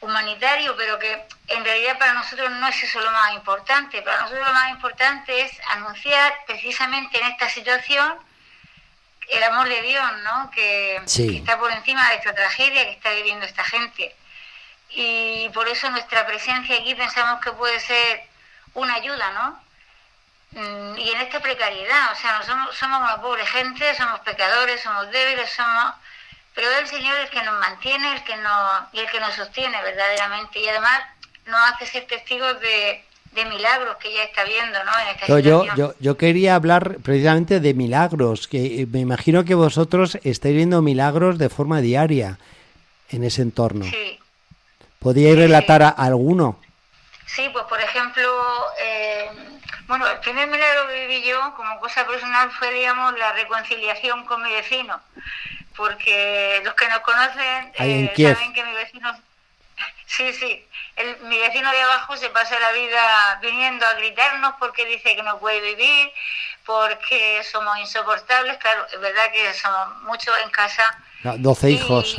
humanitario, 0.03 0.77
pero 0.77 0.99
que 0.99 1.27
en 1.49 1.65
realidad 1.65 1.97
para 1.99 2.13
nosotros 2.13 2.51
no 2.51 2.69
es 2.69 2.83
eso 2.83 3.01
lo 3.01 3.11
más 3.11 3.33
importante. 3.35 4.03
Para 4.03 4.23
nosotros 4.23 4.47
lo 4.47 4.53
más 4.53 4.71
importante 4.71 5.43
es 5.43 5.53
anunciar 5.71 6.35
precisamente 6.47 7.19
en 7.19 7.29
esta 7.29 7.49
situación 7.49 8.19
el 9.29 9.43
amor 9.45 9.69
de 9.69 9.81
Dios, 9.83 10.13
¿no? 10.25 10.51
Que, 10.51 10.97
está 11.07 11.59
por 11.59 11.71
encima 11.71 12.09
de 12.11 12.17
esta 12.17 12.35
tragedia 12.35 12.85
que 12.85 12.91
está 12.91 13.11
viviendo 13.13 13.47
esta 13.47 13.65
gente. 13.65 14.15
Y 14.91 15.49
por 15.51 15.69
eso 15.69 15.89
nuestra 15.91 16.27
presencia 16.27 16.77
aquí 16.77 16.95
pensamos 16.95 17.41
que 17.41 17.53
puede 17.53 17.79
ser 17.81 18.25
una 18.75 18.95
ayuda, 18.95 19.31
¿no? 19.31 19.63
Mm, 20.61 20.99
y 20.99 21.11
en 21.11 21.21
esta 21.21 21.41
precariedad, 21.41 22.13
o 22.13 22.17
sea, 22.17 22.39
no 22.39 22.45
somos, 22.45 22.77
somos 22.77 23.01
una 23.01 23.23
pobre 23.23 23.47
gente, 23.47 23.95
somos 23.95 24.21
pecadores, 24.21 24.83
somos 24.83 25.11
débiles, 25.11 25.51
somos 25.53 25.95
pero 26.55 26.69
es 26.71 26.81
el 26.83 26.87
Señor 26.87 27.19
el 27.19 27.31
que 27.31 27.43
nos 27.43 27.59
mantiene 27.61 28.15
el 28.15 28.25
que 28.25 28.37
nos, 28.37 28.83
y 28.93 29.01
el 29.01 29.11
que 29.11 29.21
nos 29.21 29.35
sostiene 29.35 29.81
verdaderamente. 29.83 30.61
Y 30.61 30.69
además 30.69 31.03
nos 31.47 31.61
hace 31.73 31.87
ser 31.87 32.07
testigos 32.07 32.61
de, 32.61 33.05
milagros 33.51 33.97
que 33.97 34.13
ya 34.13 34.25
está 34.25 34.45
viendo 34.45 34.79
¿no? 34.85 34.93
en 35.01 35.09
esta 35.09 35.41
yo, 35.41 35.65
yo, 35.75 35.95
yo, 35.99 36.17
quería 36.19 36.55
hablar 36.55 36.99
precisamente 37.03 37.61
de 37.61 37.73
milagros, 37.73 38.47
que 38.47 38.87
me 38.91 39.01
imagino 39.01 39.45
que 39.45 39.55
vosotros 39.55 40.19
estáis 40.23 40.55
viendo 40.55 40.83
milagros 40.83 41.39
de 41.39 41.49
forma 41.49 41.81
diaria 41.81 42.39
en 43.09 43.25
ese 43.25 43.41
entorno. 43.41 43.87
Sí. 43.87 44.19
¿Podríais 44.99 45.37
relatar 45.37 45.95
alguno? 45.97 46.61
Sí, 47.27 47.49
pues 47.53 47.65
por 47.65 47.81
ejemplo, 47.81 48.23
eh, 48.79 49.31
bueno, 49.87 50.07
el 50.07 50.19
primer 50.19 50.49
milagro 50.49 50.87
que 50.89 51.07
viví 51.07 51.27
yo 51.27 51.55
como 51.57 51.81
cosa 51.81 52.07
personal 52.07 52.51
fue, 52.51 52.71
digamos, 52.73 53.19
la 53.19 53.33
reconciliación 53.33 54.27
con 54.27 54.43
mi 54.43 54.53
vecino 54.53 55.01
porque 55.77 56.61
los 56.65 56.75
que 56.75 56.89
nos 56.89 57.01
conocen 57.01 57.73
eh, 57.79 58.13
saben 58.17 58.53
que 58.53 58.65
mi 58.65 58.73
vecino, 58.73 59.13
sí, 60.07 60.33
sí, 60.33 60.67
el, 60.97 61.19
mi 61.23 61.39
vecino 61.39 61.71
de 61.71 61.83
abajo 61.83 62.17
se 62.17 62.31
pasa 62.31 62.59
la 62.59 62.73
vida 62.73 63.39
viniendo 63.41 63.87
a 63.87 63.95
gritarnos 63.95 64.55
porque 64.59 64.85
dice 64.87 65.17
que 65.17 65.23
no 65.23 65.39
puede 65.39 65.61
vivir, 65.61 66.13
porque 66.65 67.43
somos 67.51 67.79
insoportables, 67.79 68.57
claro, 68.59 68.87
es 68.93 69.01
verdad 69.01 69.33
que 69.33 69.53
somos 69.55 70.03
muchos 70.03 70.35
en 70.45 70.51
casa. 70.51 70.99
No, 71.23 71.37
12 71.39 71.71
hijos. 71.71 72.17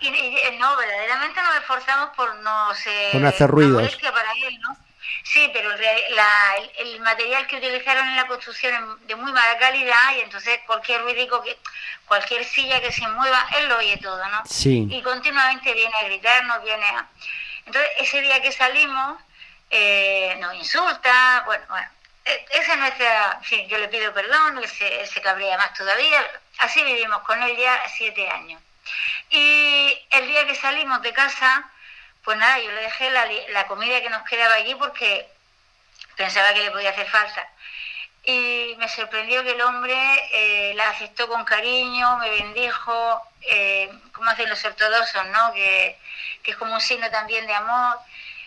Y, 0.00 0.58
no, 0.58 0.76
verdaderamente 0.76 1.42
nos 1.42 1.56
esforzamos 1.56 2.10
por 2.16 2.34
no 2.36 2.74
ser 2.74 3.24
hacer 3.24 3.50
ruidos. 3.50 3.96
para 3.96 4.32
él, 4.46 4.60
¿no? 4.60 4.76
Sí, 5.22 5.50
pero 5.52 5.70
el, 5.72 7.00
material 7.00 7.46
que 7.46 7.56
utilizaron 7.56 8.06
en 8.08 8.16
la 8.16 8.26
construcción 8.26 8.74
es 8.74 9.06
de 9.08 9.16
muy 9.16 9.32
mala 9.32 9.58
calidad 9.58 10.16
y 10.16 10.20
entonces 10.20 10.60
cualquier 10.66 11.02
ruidico, 11.02 11.42
que, 11.42 11.56
cualquier 12.06 12.44
silla 12.44 12.80
que 12.80 12.92
se 12.92 13.06
mueva, 13.08 13.46
él 13.56 13.68
lo 13.68 13.78
oye 13.78 13.96
todo, 13.98 14.24
¿no? 14.28 14.42
Sí. 14.46 14.86
Y 14.90 15.02
continuamente 15.02 15.72
viene 15.72 15.94
a 16.00 16.04
gritarnos, 16.04 16.62
viene 16.62 16.84
a... 16.84 17.08
Entonces, 17.66 17.90
ese 17.98 18.20
día 18.20 18.42
que 18.42 18.52
salimos, 18.52 19.20
eh, 19.70 20.36
nos 20.40 20.54
insulta, 20.54 21.42
bueno, 21.46 21.64
bueno, 21.68 21.88
e, 22.24 22.46
esa 22.52 22.72
es 22.72 22.78
nuestra... 22.78 23.40
Sí, 23.48 23.66
yo 23.68 23.78
le 23.78 23.88
pido 23.88 24.12
perdón, 24.12 24.58
él 24.58 24.68
se, 24.68 25.06
se 25.06 25.20
cabrea 25.20 25.56
más 25.56 25.72
todavía. 25.74 26.24
Así 26.58 26.82
vivimos 26.82 27.22
con 27.22 27.42
él 27.42 27.56
ya 27.56 27.82
siete 27.96 28.28
años. 28.28 28.60
Y 29.30 29.98
el 30.10 30.26
día 30.26 30.46
que 30.46 30.54
salimos 30.54 31.00
de 31.02 31.12
casa 31.12 31.71
pues 32.24 32.38
nada, 32.38 32.58
yo 32.58 32.70
le 32.70 32.82
dejé 32.82 33.10
la, 33.10 33.66
comida 33.66 34.00
que 34.00 34.10
nos 34.10 34.22
quedaba 34.24 34.54
allí 34.54 34.74
porque 34.76 35.28
pensaba 36.16 36.54
que 36.54 36.62
le 36.62 36.70
podía 36.70 36.90
hacer 36.90 37.08
falta. 37.08 37.48
Y 38.24 38.74
me 38.78 38.88
sorprendió 38.88 39.42
que 39.42 39.50
el 39.50 39.60
hombre 39.62 39.96
eh, 40.32 40.74
la 40.76 40.90
aceptó 40.90 41.26
con 41.26 41.44
cariño, 41.44 42.16
me 42.18 42.30
bendijo, 42.30 43.20
eh, 43.40 43.92
como 44.12 44.30
hacen 44.30 44.48
los 44.48 44.64
ortodoxos, 44.64 45.26
¿no? 45.26 45.52
Que, 45.52 45.98
es 46.44 46.56
como 46.56 46.74
un 46.74 46.80
signo 46.80 47.10
también 47.10 47.46
de 47.46 47.54
amor. 47.54 47.98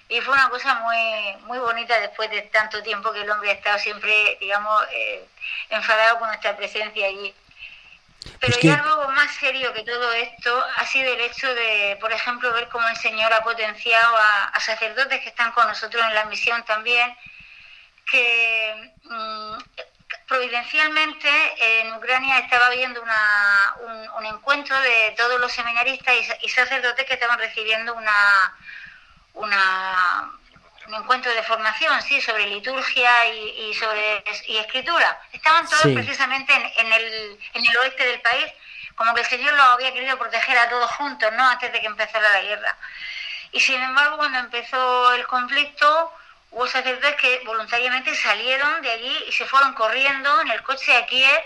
Y 0.08 0.22
fue 0.22 0.34
una 0.34 0.50
cosa 0.50 0.75
muy, 0.75 1.36
muy 1.48 1.58
bonita 1.58 2.00
después 2.00 2.29
de 2.29 2.44
tanto 2.44 2.82
tiempo 2.84 3.12
que 3.12 3.22
el 3.22 3.29
hombre 3.29 3.50
ha 3.51 3.53
estado 3.53 3.79
siempre, 3.79 4.38
digamos, 4.39 4.84
eh, 4.91 5.25
enfadado 5.70 6.20
con 6.20 6.27
nuestra 6.29 6.55
presencia 6.55 7.08
allí. 7.08 7.34
Pero 8.39 8.60
ya 8.60 8.75
algo 8.75 9.10
más 9.10 9.34
serio 9.36 9.74
que 9.74 9.84
todo 9.84 10.12
esto 10.13 10.65
ha 10.77 10.86
sido 10.86 11.13
el 11.13 11.22
hecho 11.22 11.53
de, 11.53 11.98
por 12.00 12.12
ejemplo, 12.12 12.53
ver 12.53 12.67
cómo 12.70 12.88
el 12.88 12.98
Señor 12.98 13.32
ha 13.34 13.44
potenciado 13.44 14.15
a, 14.17 14.60
sacerdotes 14.60 15.22
que 15.22 15.29
están 15.29 15.51
con 15.51 15.67
nosotros 15.67 16.03
en 16.03 16.13
la 16.13 16.25
misión 16.25 16.63
también, 16.65 17.15
que 18.10 18.94
mm, 19.03 19.58
providencialmente 20.27 21.29
en 21.60 21.94
Ucrania 21.94 22.39
estaba 22.39 22.67
habiendo 22.67 23.01
una, 23.01 23.75
un, 24.17 24.25
encuentro 24.25 24.79
de 24.79 25.13
todos 25.17 25.39
los 25.39 25.51
seminaristas 25.51 26.15
y, 26.15 26.46
y 26.46 26.50
sacerdotes 26.50 27.05
que 27.05 27.13
estaban 27.13 27.38
recibiendo 27.38 27.94
una, 27.94 28.55
una 29.34 30.32
un 30.88 30.94
encuentro 30.94 31.34
de 31.34 31.44
formación, 31.44 32.01
sí, 32.01 32.22
sobre 32.22 32.48
liturgia 32.48 33.25
y, 33.27 33.74
sobre 33.74 34.24
y 34.48 34.58
escritura. 34.58 35.20
Estaban 35.32 35.68
todos 35.68 35.94
precisamente 35.94 36.54
en, 36.54 36.94
el, 36.94 37.39
en 37.54 37.65
el 37.65 37.77
oeste 37.77 38.06
del 38.06 38.22
país, 38.22 38.46
como 38.96 39.13
que 39.13 39.22
el 39.22 39.27
Señor 39.27 39.54
los 39.54 39.65
había 39.65 39.94
querido 39.94 40.18
proteger 40.18 40.58
a 40.58 40.70
todos 40.70 40.89
juntos, 40.92 41.32
¿no? 41.34 41.48
Antes 41.50 41.72
de 41.72 41.82
que 41.82 41.88
empezara 41.88 42.30
la 42.30 42.42
guerra. 42.42 42.77
Y 43.51 43.60
sin 43.60 43.82
embargo, 43.82 44.18
cuando 44.18 44.39
empezó 44.39 45.13
el 45.13 45.25
conflicto, 45.27 46.13
hubo 46.51 46.68
sacerdotes 46.68 47.15
que 47.15 47.42
voluntariamente 47.46 48.15
salieron 48.15 48.82
de 48.82 48.92
allí 48.92 49.25
y 49.27 49.32
se 49.32 49.46
fueron 49.46 49.74
corriendo 49.74 50.42
en 50.42 50.51
el 50.51 50.62
coche 50.63 50.96
a 50.96 51.06
Kiev 51.06 51.42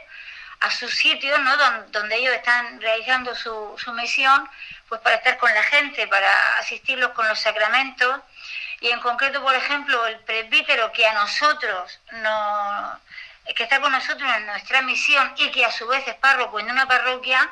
a 0.61 0.71
sus 0.71 0.93
sitios, 0.93 1.39
¿no? 1.39 1.55
donde, 1.87 2.15
ellos 2.17 2.33
están 2.33 2.81
realizando 2.81 3.33
su, 3.33 3.75
su 3.77 3.93
misión, 3.93 4.49
pues 4.89 4.99
para 5.01 5.15
estar 5.15 5.37
con 5.37 5.53
la 5.53 5.63
gente, 5.63 6.05
para 6.07 6.57
asistirlos 6.57 7.11
con 7.11 7.27
los 7.29 7.39
sacramentos 7.39 8.19
y 8.81 8.89
en 8.89 8.99
concreto, 9.01 9.41
por 9.41 9.53
ejemplo, 9.53 10.05
el 10.07 10.19
presbítero 10.19 10.91
que 10.91 11.05
a 11.05 11.13
nosotros 11.13 11.99
no, 12.11 12.99
que 13.55 13.63
está 13.63 13.81
con 13.81 13.91
nosotros 13.91 14.29
en 14.37 14.45
nuestra 14.45 14.81
misión 14.81 15.33
y 15.37 15.51
que 15.51 15.65
a 15.65 15.71
su 15.71 15.87
vez 15.87 16.07
es 16.07 16.15
párroco 16.15 16.59
en 16.59 16.71
una 16.71 16.87
parroquia, 16.87 17.49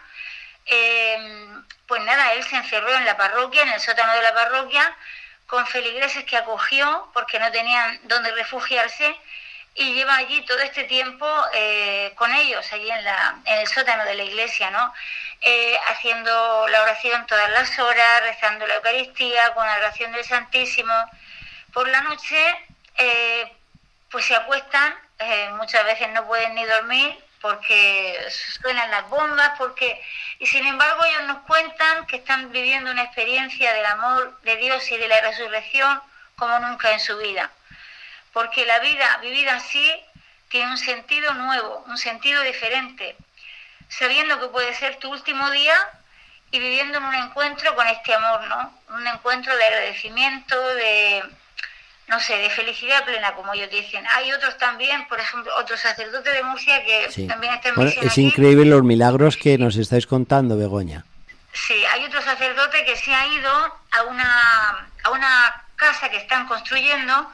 eh, 0.66 1.48
pues 1.88 2.02
nada, 2.04 2.34
él 2.34 2.44
se 2.46 2.56
encerró 2.56 2.94
en 2.96 3.06
la 3.06 3.18
parroquia, 3.18 3.64
en 3.64 3.70
el 3.70 3.80
sótano 3.80 4.14
de 4.14 4.22
la 4.22 4.34
parroquia, 4.34 4.96
con 5.48 5.66
feligreses 5.68 6.26
que 6.26 6.38
acogió 6.38 7.10
porque 7.14 7.40
no 7.40 7.52
tenían 7.52 8.00
dónde 8.04 8.32
refugiarse 8.32 9.16
y 9.78 9.94
lleva 9.94 10.16
allí 10.16 10.42
todo 10.42 10.60
este 10.60 10.86
tiempo 10.86 11.28
eh, 11.54 12.12
con 12.16 12.34
ellos, 12.34 12.66
allí 12.74 12.90
en, 12.90 13.04
la, 13.04 13.38
en 13.46 13.60
el 13.60 13.68
sótano 13.68 14.06
de 14.06 14.16
la 14.16 14.24
iglesia, 14.24 14.72
¿no? 14.72 14.92
Eh, 15.42 15.78
haciendo 15.90 16.68
la 16.68 16.82
oración 16.82 17.28
todas 17.28 17.50
las 17.52 17.78
horas, 17.78 18.24
rezando 18.24 18.66
la 18.66 18.76
Eucaristía, 18.76 19.54
con 19.54 19.68
la 19.68 19.78
oración 19.78 20.12
del 20.14 20.26
Santísimo. 20.26 20.94
Por 21.74 21.88
la 21.90 22.02
noche, 22.02 22.38
eh, 22.98 23.54
pues 24.10 24.26
se 24.26 24.36
acuestan, 24.36 24.96
muchas 25.58 25.84
veces 25.86 26.10
no 26.10 26.26
pueden 26.26 26.56
ni 26.56 26.66
dormir 26.66 27.18
porque 27.42 28.20
suenan 28.30 28.90
las 28.90 29.08
bombas, 29.10 29.52
porque 29.60 30.02
y 30.40 30.48
sin 30.48 30.66
embargo 30.66 31.06
ellos 31.06 31.24
nos 31.24 31.40
cuentan 31.46 32.08
que 32.08 32.18
están 32.18 32.52
viviendo 32.52 32.90
una 32.90 33.04
experiencia 33.04 33.74
del 33.74 33.86
amor 33.86 34.42
de 34.42 34.56
Dios 34.56 34.92
y 34.92 34.98
de 34.98 35.08
la 35.08 35.22
resurrección 35.22 36.02
como 36.36 36.58
nunca 36.60 36.92
en 36.92 37.00
su 37.00 37.16
vida 37.18 37.52
porque 38.34 38.66
la 38.66 38.80
vida 38.80 39.18
vivida 39.22 39.56
así 39.56 39.92
tiene 40.50 40.72
un 40.72 40.78
sentido 40.78 41.34
nuevo, 41.34 41.84
un 41.88 41.98
sentido 41.98 42.42
diferente, 42.44 43.16
sabiendo 43.90 44.40
que 44.40 44.48
puede 44.48 44.74
ser 44.76 44.98
tu 44.98 45.12
último 45.12 45.50
día 45.52 45.76
y 46.52 46.60
viviendo 46.60 46.98
en 46.98 47.04
un 47.04 47.16
encuentro 47.16 47.76
con 47.76 47.88
este 47.88 48.14
amor, 48.14 48.48
¿no? 48.48 48.74
Un 48.96 49.06
encuentro 49.06 49.56
de 49.56 49.64
agradecimiento, 49.66 50.56
de, 50.76 51.24
no 52.08 52.20
sé, 52.20 52.38
de 52.38 52.50
felicidad 52.50 53.04
plena, 53.04 53.34
como 53.34 53.54
ellos 53.54 53.70
dicen. 53.70 54.06
Hay 54.16 54.32
otros 54.32 54.58
también, 54.58 55.08
por 55.08 55.20
ejemplo, 55.20 55.52
otros 55.58 55.80
sacerdotes 55.80 56.34
de 56.34 56.44
Murcia 56.44 56.84
que 56.86 57.28
también 57.28 57.54
están 57.54 57.76
bueno, 57.76 57.92
Es 58.02 58.18
increíble 58.18 58.66
los 58.66 58.84
milagros 58.84 59.36
que 59.36 59.58
nos 59.58 59.76
estáis 59.76 60.08
contando, 60.08 60.58
Begoña. 60.58 61.04
Sí, 61.54 61.84
hay 61.86 62.06
otro 62.06 62.22
sacerdote 62.22 62.86
que 62.86 62.96
se 62.96 63.14
ha 63.14 63.28
ido 63.28 63.52
a 63.92 64.04
una, 64.04 64.90
a 65.04 65.10
una 65.10 65.64
casa 65.76 66.10
que 66.10 66.18
están 66.18 66.48
construyendo 66.48 67.32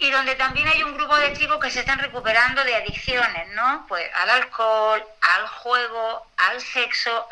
y 0.00 0.10
donde 0.10 0.34
también 0.34 0.66
hay 0.66 0.82
un 0.82 0.94
grupo 0.94 1.16
de 1.18 1.34
chicos 1.34 1.58
que 1.58 1.70
se 1.70 1.80
están 1.80 1.98
recuperando 1.98 2.64
de 2.64 2.74
adicciones, 2.74 3.48
¿no? 3.54 3.84
Pues 3.86 4.02
al 4.14 4.30
alcohol, 4.30 5.02
al 5.20 5.46
juego, 5.46 6.26
al 6.38 6.60
sexo, 6.60 7.28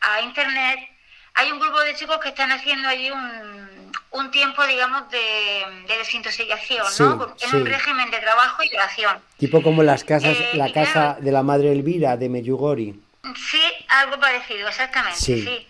a, 0.00 0.20
internet. 0.22 0.78
Hay 1.34 1.52
un 1.52 1.60
grupo 1.60 1.80
de 1.80 1.94
chicos 1.94 2.18
que 2.18 2.30
están 2.30 2.50
haciendo 2.52 2.88
allí 2.88 3.10
un, 3.10 3.92
un 4.12 4.30
tiempo, 4.30 4.66
digamos, 4.66 5.10
de, 5.10 5.62
desintoxicación, 5.88 6.86
¿no? 6.98 7.36
En 7.40 7.56
un 7.56 7.66
régimen 7.66 8.10
de 8.10 8.18
trabajo 8.18 8.62
y 8.62 8.74
oración. 8.74 9.18
Tipo 9.38 9.62
como 9.62 9.82
las 9.82 10.04
casas, 10.04 10.36
eh, 10.38 10.50
la 10.54 10.72
casa 10.72 11.18
de 11.20 11.32
la 11.32 11.42
madre 11.42 11.72
Elvira 11.72 12.16
de 12.16 12.30
Meyugori. 12.30 12.98
Sí, 13.36 13.62
algo 13.88 14.18
parecido, 14.18 14.68
exactamente, 14.68 15.18
sí. 15.18 15.66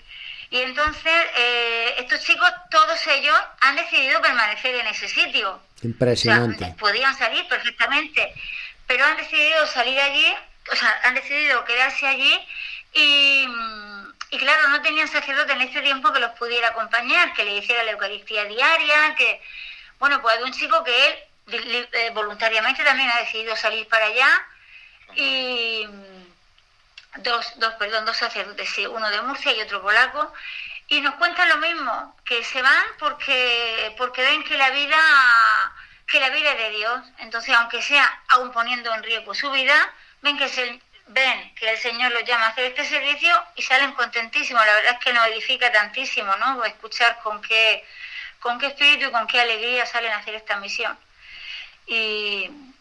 Y 0.52 0.61
entonces 0.61 1.12
eh, 1.35 1.94
estos 1.97 2.21
chicos, 2.21 2.47
todos 2.71 3.06
ellos, 3.06 3.35
han 3.62 3.75
decidido 3.75 4.21
permanecer 4.21 4.75
en 4.75 4.87
ese 4.87 5.09
sitio. 5.09 5.59
Impresionante. 5.80 6.75
podían 6.78 7.16
salir 7.16 7.49
perfectamente, 7.49 8.35
pero 8.87 9.02
han 9.02 9.16
decidido 9.16 9.66
salir 9.66 9.99
allí, 9.99 10.26
o 10.71 10.76
sea, 10.76 11.00
han 11.04 11.14
decidido 11.14 11.64
quedarse 11.64 12.06
allí 12.06 12.38
y, 12.92 13.49
y 14.30 14.38
claro, 14.38 14.68
no 14.68 14.82
tenían 14.82 15.09
sacerdote 15.09 15.54
en 15.54 15.62
ese 15.62 15.80
tiempo 15.80 16.12
que 16.12 16.21
los 16.21 16.32
pudiera 16.32 16.68
acompañar, 16.68 17.32
que 17.32 17.44
le 17.44 17.56
hiciera 17.56 17.82
la 17.85 17.92
Eucaristía 17.92 18.44
diaria, 18.44 19.14
que, 19.16 19.40
bueno, 19.99 20.21
pues 20.21 20.37
hay 20.37 20.42
un 20.42 20.52
chico 20.52 20.85
que 20.85 21.06
él 21.06 21.88
eh, 21.92 22.11
voluntariamente 22.12 22.85
también 22.85 23.09
ha 23.09 23.21
decidido 23.21 23.56
salir 23.56 23.88
para 23.88 24.04
allá 24.04 24.28
y 25.16 25.87
dos, 27.16 27.52
dos, 27.57 27.75
perdón, 27.75 28.04
dos 28.04 28.16
sacerdotes, 28.16 28.69
sí, 28.71 28.87
uno 28.87 29.11
de 29.11 29.23
Murcia 29.23 29.52
y 29.52 29.61
otro 29.61 29.83
polaco, 29.83 30.33
y 30.88 31.00
nos 31.00 31.14
cuentan 31.14 31.49
lo 31.49 31.59
mismo, 31.59 32.16
que 32.25 32.45
se 32.45 32.61
van 32.61 32.85
porque, 32.99 33.95
porque 33.97 34.23
ven 34.23 34.45
que 34.45 34.57
la 34.57 34.71
vida 34.71 34.97
que 36.12 36.21
la 36.21 36.28
vida 36.28 36.52
es 36.52 36.59
de 36.59 36.71
Dios, 36.76 37.00
entonces 37.19 37.54
aunque 37.54 37.81
sea 37.81 38.23
aún 38.28 38.52
poniendo 38.52 38.92
en 38.95 39.02
riesgo 39.02 39.35
su 39.35 39.50
vida, 39.50 39.75
ven 40.21 40.37
que 40.37 41.71
el 41.71 41.78
Señor 41.78 42.12
los 42.12 42.25
llama 42.25 42.47
a 42.47 42.49
hacer 42.50 42.66
este 42.66 42.85
servicio 42.85 43.33
y 43.57 43.62
salen 43.62 43.92
contentísimos. 43.92 44.64
La 44.64 44.75
verdad 44.75 44.92
es 44.92 45.04
que 45.04 45.12
nos 45.14 45.26
edifica 45.28 45.73
tantísimo, 45.73 46.37
¿no? 46.37 46.62
Escuchar 46.64 47.19
con 47.23 47.40
qué, 47.40 47.85
con 48.40 48.59
qué 48.59 48.66
espíritu 48.66 49.07
y 49.07 49.11
con 49.11 49.26
qué 49.26 49.40
alegría 49.40 49.87
salen 49.87 50.12
a 50.12 50.19
hacer 50.19 50.35
esta 50.35 50.57
misión. 50.57 50.99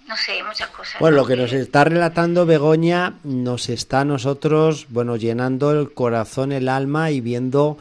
No 0.08 0.17
sé, 0.17 0.43
muchas 0.43 0.70
cosas. 0.70 1.00
Bueno, 1.00 1.17
lo 1.17 1.25
que 1.25 1.36
nos 1.36 1.53
está 1.53 1.84
relatando 1.84 2.46
Begoña 2.46 3.13
nos 3.24 3.70
está 3.70 4.01
a 4.01 4.05
nosotros, 4.05 4.88
bueno, 4.89 5.15
llenando 5.15 5.72
el 5.72 5.93
corazón, 5.93 6.51
el 6.51 6.67
alma 6.70 7.12
y 7.12 7.22
viendo 7.22 7.77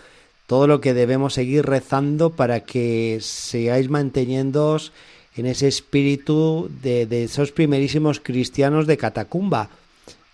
todo 0.47 0.67
lo 0.67 0.81
que 0.81 0.95
debemos 0.95 1.35
seguir 1.35 1.65
rezando 1.65 2.31
para 2.31 2.61
que 2.61 3.19
sigáis 3.21 3.89
manteniendo 3.89 4.79
en 5.37 5.47
ese 5.47 5.69
espíritu 5.69 6.69
de, 6.83 7.07
esos 7.25 7.53
primerísimos 7.53 8.21
cristianos 8.21 8.87
de 8.87 8.97
Catacumba 8.97 9.69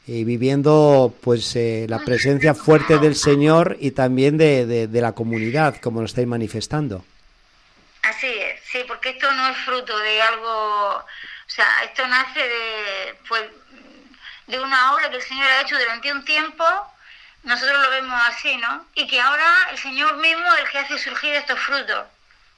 y 0.07 0.25
viviendo 0.25 1.15
pues 1.21 1.55
eh, 1.57 1.87
la 1.89 1.99
presencia 1.99 2.55
fuerte 2.55 2.99
del 2.99 3.15
Señor 3.15 3.77
y 3.81 3.91
también 3.91 4.39
de, 4.39 4.87
de 4.87 5.01
la 5.01 5.13
comunidad, 5.13 5.77
como 5.81 6.01
lo 6.01 6.07
estáis 6.07 6.27
manifestando. 6.27 7.05
Así 8.03 8.29
es, 8.29 8.61
sí, 8.71 8.79
porque 8.87 9.11
esto 9.11 9.31
no 9.33 9.49
es 9.51 9.57
fruto 9.59 9.99
de 9.99 10.23
algo 10.23 11.05
sea, 11.57 11.85
esto 11.85 12.07
nace 12.07 12.41
de, 12.41 13.19
pues, 13.29 13.43
de 14.47 14.61
una 14.61 14.93
obra 14.93 15.11
que 15.11 15.17
el 15.17 15.23
Señor 15.23 15.47
ha 15.47 15.63
hecho 15.63 15.79
durante 15.79 16.13
un 16.13 16.25
tiempo, 16.25 16.65
nosotros 17.43 17.83
lo 17.83 17.91
vemos 17.91 18.21
así, 18.27 18.57
¿no? 18.59 18.87
Y 18.95 19.07
que 19.07 19.21
ahora 19.21 19.69
el 19.71 19.79
Señor 19.79 20.17
mismo 20.17 20.47
es 20.55 20.61
el 20.61 20.69
que 20.71 20.79
hace 20.79 20.99
surgir 20.99 21.35
estos 21.35 21.59
frutos. 21.61 22.07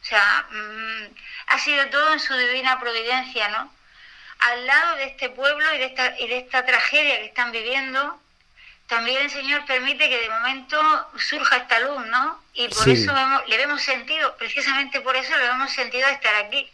O 0.02 0.04
sea, 0.04 0.46
mm, 0.50 1.14
ha 1.48 1.58
sido 1.58 1.86
todo 1.90 2.12
en 2.12 2.20
su 2.20 2.34
divina 2.34 2.80
providencia, 2.80 3.48
¿no? 3.48 3.72
Al 4.40 4.66
lado 4.66 4.96
de 4.96 5.04
este 5.04 5.30
pueblo 5.30 5.74
y 5.74 5.78
de 5.78 5.84
esta, 5.86 6.18
y 6.18 6.28
de 6.28 6.38
esta 6.38 6.64
tragedia 6.64 7.18
que 7.18 7.26
están 7.26 7.52
viviendo, 7.52 8.20
también 8.86 9.22
el 9.22 9.30
Señor 9.30 9.66
permite 9.66 10.08
que 10.08 10.20
de 10.20 10.30
momento 10.30 10.80
surja 11.18 11.56
esta 11.56 11.80
luz, 11.80 12.06
¿no? 12.06 12.42
Y 12.54 12.68
por 12.68 12.88
eso 12.88 13.12
le 13.46 13.56
vemos 13.56 13.82
sentido, 13.82 14.36
precisamente 14.36 15.00
por 15.02 15.14
eso 15.14 15.36
le 15.36 15.48
vemos 15.48 15.70
sentido 15.70 16.06
a 16.06 16.12
estar 16.12 16.34
aquí. 16.36 16.70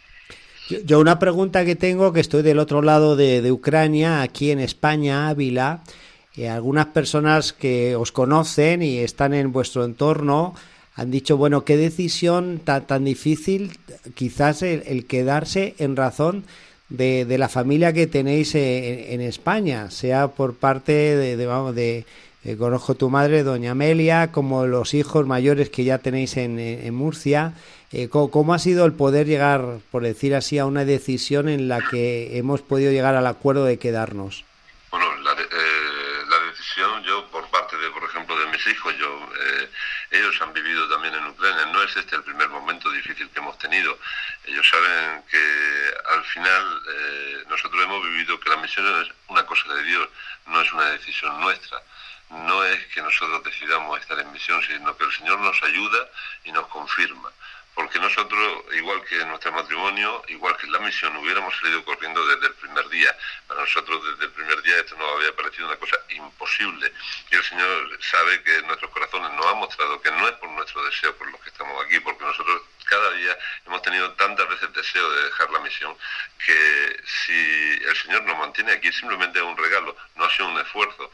Yo, 0.68 0.98
una 0.98 1.18
pregunta 1.18 1.64
que 1.64 1.76
tengo, 1.76 2.12
que 2.12 2.20
estoy 2.20 2.42
del 2.42 2.58
otro 2.58 2.80
lado 2.80 3.16
de, 3.16 3.52
Ucrania, 3.52 4.22
aquí 4.22 4.50
en 4.50 4.60
España, 4.60 5.28
Ávila, 5.28 5.82
y 6.34 6.44
algunas 6.44 6.86
personas 6.86 7.52
que 7.52 7.96
os 7.96 8.12
conocen 8.12 8.82
y 8.82 8.98
están 8.98 9.34
en 9.34 9.52
vuestro 9.52 9.84
entorno 9.84 10.54
han 10.96 11.10
dicho, 11.10 11.36
bueno, 11.36 11.64
qué 11.64 11.76
decisión 11.76 12.60
tan, 12.64 12.86
tan 12.86 13.04
difícil 13.04 13.78
quizás 14.14 14.62
el, 14.62 15.06
quedarse 15.06 15.74
en 15.78 15.96
razón 15.96 16.44
de, 16.88 17.24
de, 17.24 17.36
la 17.36 17.48
familia 17.48 17.92
que 17.92 18.06
tenéis 18.06 18.54
en, 18.54 19.20
España, 19.20 19.90
sea 19.90 20.28
por 20.28 20.54
parte 20.54 20.92
de, 20.92 21.36
de 21.36 21.46
de, 21.74 22.06
conozco 22.58 22.94
tu 22.94 23.08
madre, 23.08 23.42
doña 23.42 23.70
Amelia, 23.70 24.30
como 24.30 24.66
los 24.66 24.92
hijos 24.92 25.26
mayores 25.26 25.70
que 25.70 25.82
ya 25.82 25.98
tenéis 25.98 26.36
en, 26.36 26.94
Murcia. 26.94 27.54
Eh, 27.90 28.10
¿cómo, 28.10 28.52
ha 28.52 28.58
sido 28.58 28.84
el 28.84 28.92
poder 28.92 29.26
llegar, 29.26 29.78
por 29.90 30.02
decir 30.02 30.34
así, 30.34 30.58
a 30.58 30.66
una 30.66 30.84
decisión 30.84 31.48
en 31.48 31.68
la 31.68 31.80
que 31.80 32.36
hemos 32.36 32.60
podido 32.60 32.92
llegar 32.92 33.14
al 33.14 33.26
acuerdo 33.26 33.64
de 33.64 33.78
quedarnos? 33.78 34.44
Bueno, 34.90 35.06
la, 35.22 35.32
eh, 35.32 36.24
la 36.28 36.38
decisión, 36.50 37.02
yo 37.04 37.26
por 37.30 37.48
parte 37.48 37.78
de, 37.78 37.88
por 37.90 38.04
ejemplo, 38.04 38.38
de 38.38 38.46
mis 38.52 38.66
hijos, 38.66 38.94
yo, 38.98 39.08
eh, 39.40 39.70
ellos 40.10 40.38
han 40.42 40.52
vivido 40.52 40.86
también 40.90 41.14
en 41.14 41.26
Ucrania. 41.26 41.64
No 41.72 41.82
es 41.82 41.96
este 41.96 42.14
el 42.14 42.24
primer 42.24 42.50
momento 42.50 42.90
difícil 42.90 43.26
que 43.30 43.40
hemos 43.40 43.58
tenido. 43.58 43.96
Ellos 44.44 44.68
saben 44.68 45.22
que 45.30 46.14
al 46.14 46.24
final 46.24 46.62
nosotros 47.48 47.82
hemos 47.82 48.04
vivido 48.04 48.38
que 48.38 48.50
la 48.50 48.56
misión 48.58 48.84
es 49.00 49.08
una 49.28 49.46
cosa 49.46 49.72
de 49.72 49.82
Dios, 49.84 50.08
no 50.46 50.60
es 50.60 50.72
una 50.74 50.90
decisión 50.90 51.40
nuestra 51.40 51.80
no 52.30 52.64
es 52.64 52.86
que 52.86 53.02
nosotros 53.02 53.44
decidamos 53.44 54.00
estar 54.00 54.18
en 54.18 54.32
misión, 54.32 54.62
sino 54.62 54.96
que 54.96 55.04
el 55.04 55.12
Señor 55.12 55.40
nos 55.40 55.62
ayuda 55.62 56.08
y 56.44 56.52
nos 56.52 56.66
confirma 56.68 57.30
porque 57.74 57.98
nosotros, 57.98 58.64
igual 58.74 59.04
que 59.04 59.20
en 59.20 59.28
nuestro 59.28 59.52
matrimonio, 59.52 60.22
igual 60.28 60.56
que 60.56 60.66
en 60.66 60.72
la 60.72 60.78
misión, 60.78 61.16
hubiéramos 61.16 61.54
salido 61.58 61.84
corriendo 61.84 62.24
desde 62.26 62.46
el 62.46 62.54
primer 62.54 62.88
día. 62.88 63.16
Para 63.48 63.60
nosotros 63.60 64.00
desde 64.12 64.26
el 64.26 64.30
primer 64.32 64.62
día 64.62 64.76
esto 64.78 64.96
nos 64.96 65.16
había 65.16 65.34
parecido 65.34 65.66
una 65.66 65.76
cosa 65.76 65.96
imposible. 66.10 66.92
Y 67.30 67.34
el 67.34 67.44
Señor 67.44 67.98
sabe 68.00 68.42
que 68.42 68.62
nuestros 68.62 68.90
corazones 68.90 69.32
nos 69.32 69.46
ha 69.46 69.54
mostrado 69.54 70.00
que 70.00 70.10
no 70.12 70.28
es 70.28 70.34
por 70.34 70.50
nuestro 70.50 70.84
deseo 70.84 71.16
por 71.16 71.30
los 71.30 71.40
que 71.40 71.50
estamos 71.50 71.84
aquí, 71.84 71.98
porque 72.00 72.24
nosotros 72.24 72.62
cada 72.84 73.10
día 73.12 73.36
hemos 73.66 73.82
tenido 73.82 74.12
tantas 74.12 74.48
veces 74.48 74.72
deseo 74.72 75.10
de 75.10 75.24
dejar 75.24 75.50
la 75.50 75.60
misión 75.60 75.96
que 76.44 77.02
si 77.04 77.82
el 77.86 77.96
Señor 77.96 78.22
nos 78.24 78.38
mantiene 78.38 78.72
aquí 78.72 78.92
simplemente 78.92 79.38
es 79.38 79.44
un 79.44 79.56
regalo, 79.56 79.96
no 80.16 80.24
ha 80.24 80.30
sido 80.30 80.48
un 80.48 80.58
esfuerzo. 80.60 81.10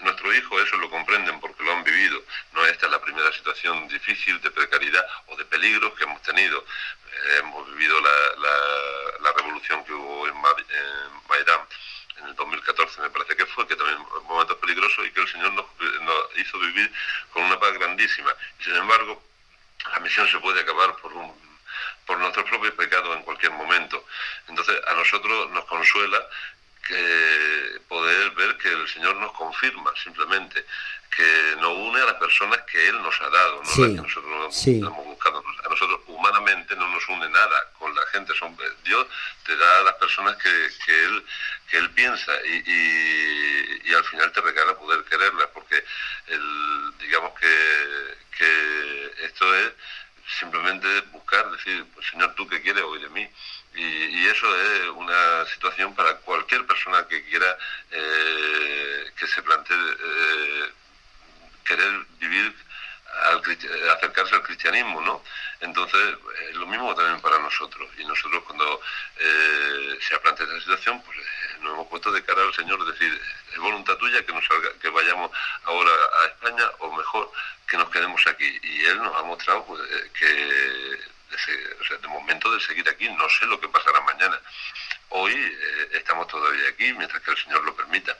Nuestros 0.00 0.34
hijos 0.34 0.62
eso 0.62 0.76
lo 0.76 0.90
comprenden 0.90 1.38
porque 1.40 1.62
lo 1.62 1.72
han 1.72 1.84
vivido. 1.84 2.22
No 2.52 2.66
esta 2.66 2.86
es 2.86 2.92
la 2.92 3.00
primera 3.00 3.32
situación 3.32 3.86
difícil 3.88 4.40
de 4.40 4.50
precariedad 4.50 5.06
o 5.26 5.36
de 5.36 5.44
peligro 5.44 5.93
que 5.94 6.04
hemos 6.04 6.22
tenido. 6.22 6.58
Eh, 6.60 7.36
hemos 7.40 7.68
vivido 7.74 8.00
la, 8.00 9.32
revolución 9.36 9.84
que 9.84 9.92
hubo 9.92 10.28
en, 10.28 10.40
Maidán 11.28 11.60
en 12.18 12.26
el 12.26 12.34
2014 12.36 13.00
me 13.00 13.10
parece 13.10 13.36
que 13.36 13.46
fue, 13.46 13.66
que 13.66 13.74
también 13.74 13.98
momentos 14.28 14.56
peligrosos 14.58 15.04
y 15.06 15.10
que 15.10 15.20
el 15.20 15.28
Señor 15.28 15.52
nos, 15.52 15.66
hizo 16.36 16.58
vivir 16.60 16.92
con 17.32 17.42
una 17.42 17.58
paz 17.58 17.72
grandísima. 17.74 18.32
Sin 18.60 18.76
embargo, 18.76 19.22
la 19.90 19.98
misión 20.00 20.28
se 20.28 20.38
puede 20.38 20.60
acabar 20.60 20.96
por 20.96 21.12
un 21.12 21.44
por 22.06 22.18
nuestros 22.18 22.44
propios 22.48 22.74
pecados 22.74 23.16
en 23.16 23.22
cualquier 23.22 23.52
momento. 23.52 24.04
Entonces 24.48 24.78
a 24.86 24.94
nosotros 24.94 25.50
nos 25.50 25.64
consuela 25.64 26.22
poder 27.88 28.30
ver 28.32 28.56
que 28.58 28.68
el 28.68 28.88
Señor 28.88 29.16
nos 29.16 29.32
confirma 29.32 29.92
simplemente, 30.02 30.64
que 31.16 31.56
nos 31.60 31.76
une 31.76 32.00
a 32.00 32.06
las 32.06 32.14
personas 32.14 32.60
que 32.62 32.88
Él 32.88 33.00
nos 33.02 33.20
ha 33.20 33.28
dado, 33.28 33.62
no 33.62 33.74
que 33.74 34.02
nosotros 34.02 34.66
hemos 34.66 35.04
buscado. 35.04 35.44
A 35.64 35.68
nosotros 35.68 36.00
humanamente 36.06 36.74
no 36.76 36.88
nos 36.88 37.08
une 37.08 37.28
nada, 37.28 37.70
con 37.78 37.94
la 37.94 38.04
gente 38.06 38.34
son 38.34 38.56
Dios 38.84 39.06
te 39.44 39.56
da 39.56 39.78
a 39.78 39.82
las 39.82 39.94
personas 39.94 40.36
que, 40.36 40.50
que 40.84 41.04
Él 41.04 41.24
que 41.70 41.78
Él 41.78 41.90
piensa 41.90 42.32
y, 42.46 43.90
y, 43.90 43.94
al 43.94 44.04
final 44.04 44.32
te 44.32 44.40
regala 44.40 44.76
poder 44.76 45.04
quererlas, 45.04 45.48
porque 45.54 45.82
el, 46.26 46.98
digamos 46.98 47.32
que, 47.38 48.18
que 48.36 49.24
esto 49.24 49.54
es 49.56 49.72
simplemente 50.40 51.00
buscar, 51.12 51.50
decir, 51.52 51.84
pues 51.94 52.06
Señor, 52.08 52.34
¿tú 52.34 52.46
qué 52.48 52.60
quieres 52.60 52.82
hoy 52.82 53.00
de 53.00 53.08
mí? 53.10 53.28
Y, 53.74 54.26
eso 54.26 54.46
es 54.60 54.88
una 54.90 55.44
situación 55.46 55.94
para 55.94 56.16
cualquier 56.18 56.66
persona 56.66 57.06
que 57.06 57.24
quiera 57.24 57.56
eh, 57.90 59.12
que 59.16 59.26
se 59.28 59.42
plantee 59.42 59.76
eh, 59.76 60.72
querer 61.64 62.06
vivir, 62.18 62.54
al, 63.26 63.42
acercarse 63.96 64.34
al 64.34 64.42
cristianismo, 64.42 65.00
¿no? 65.00 65.22
Entonces, 65.60 66.16
es 66.50 66.56
lo 66.56 66.66
mismo 66.66 66.94
también 66.94 67.20
para 67.20 67.38
nosotros. 67.38 67.88
Y 67.98 68.04
nosotros 68.04 68.42
cuando 68.44 68.80
eh, 69.18 69.98
se 70.00 70.14
ha 70.14 70.20
planteado 70.20 70.52
esta 70.52 70.64
situación, 70.64 71.02
pues 71.02 71.18
nos 71.60 71.74
hemos 71.74 71.88
puesto 71.88 72.12
de 72.12 72.22
cara 72.24 72.42
al 72.42 72.54
Señor, 72.54 72.84
decir, 72.84 73.20
es 73.52 73.58
voluntad 73.58 73.96
tuya 73.96 74.24
que, 74.24 74.32
nos 74.32 74.44
que 74.80 74.88
vayamos 74.90 75.30
ahora 75.64 75.92
a 76.22 76.26
España 76.26 76.70
o 76.80 76.92
mejor 76.92 77.32
que 77.66 77.76
nos 77.76 77.88
quedemos 77.90 78.26
aquí. 78.26 78.60
Y 78.62 78.84
Él 78.84 78.98
nos 78.98 79.16
ha 79.16 79.22
mostrado 79.22 79.64
pues, 79.64 79.80
que 80.18 81.14
de 82.00 82.08
momento 82.08 82.52
de 82.52 82.60
seguir 82.60 82.88
aquí, 82.88 83.08
no 83.08 83.28
sé 83.28 83.46
lo 83.46 83.60
que 83.60 83.68
pasará 83.68 84.00
mañana. 84.02 84.40
Hoy 85.10 85.32
eh, 85.32 85.88
estamos 85.92 86.26
todavía 86.28 86.68
aquí 86.68 86.92
mientras 86.92 87.22
que 87.22 87.30
el 87.30 87.36
Señor 87.36 87.64
lo 87.64 87.74
permita. 87.74 88.16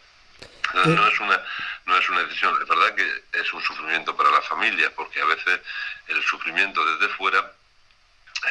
No, 0.74 1.08
es 1.08 1.20
una 1.20 1.40
no 1.86 1.96
es 1.96 2.08
una 2.08 2.24
decisión, 2.24 2.60
es 2.60 2.68
verdad 2.68 2.94
que 2.94 3.24
es 3.32 3.52
un 3.52 3.62
sufrimiento 3.62 4.16
para 4.16 4.30
la 4.30 4.42
familia, 4.42 4.90
porque 4.94 5.20
a 5.20 5.24
veces 5.26 5.60
el 6.08 6.22
sufrimiento 6.24 6.84
desde 6.84 7.14
fuera 7.14 7.52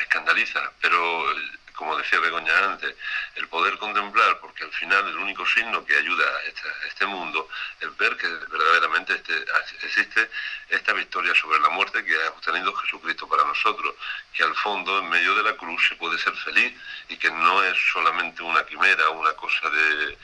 escandaliza, 0.02 0.72
pero 0.82 1.26
como 1.74 1.98
decía 1.98 2.20
Begoña 2.20 2.58
antes, 2.66 2.96
el 3.36 3.48
poder 3.48 3.78
contemplar, 3.78 4.40
porque 4.40 4.64
al 4.64 4.72
final 4.72 5.08
el 5.08 5.18
único 5.18 5.46
signo 5.46 5.86
que 5.86 5.98
ayuda 5.98 6.26
a 6.26 6.88
este, 6.88 7.06
mundo 7.06 7.50
es 7.82 7.98
ver 7.98 8.16
que 8.16 8.28
verdaderamente 8.28 9.14
este, 9.14 9.46
existe 9.86 10.30
esta 10.70 10.94
victoria 10.94 11.36
sobre 11.36 11.60
la 11.60 11.70
muerte 11.70 12.04
que 12.06 12.16
ha 12.16 12.30
obtenido 12.30 12.74
Jesucristo 12.76 13.28
para 13.28 13.44
nosotros, 13.44 13.96
que 14.34 14.44
al 14.44 14.56
fondo, 14.56 15.00
en 15.00 15.10
medio 15.10 15.36
de 15.36 15.44
la 15.44 15.58
cruz, 15.58 15.86
se 15.90 15.96
puede 15.96 16.18
ser 16.18 16.34
feliz 16.38 16.74
y 17.10 17.18
que 17.18 17.30
no 17.30 17.62
es 17.64 17.78
solamente 17.92 18.42
una 18.42 18.66
quimera, 18.66 19.10
una 19.10 19.34
cosa 19.34 19.70
de, 19.70 20.18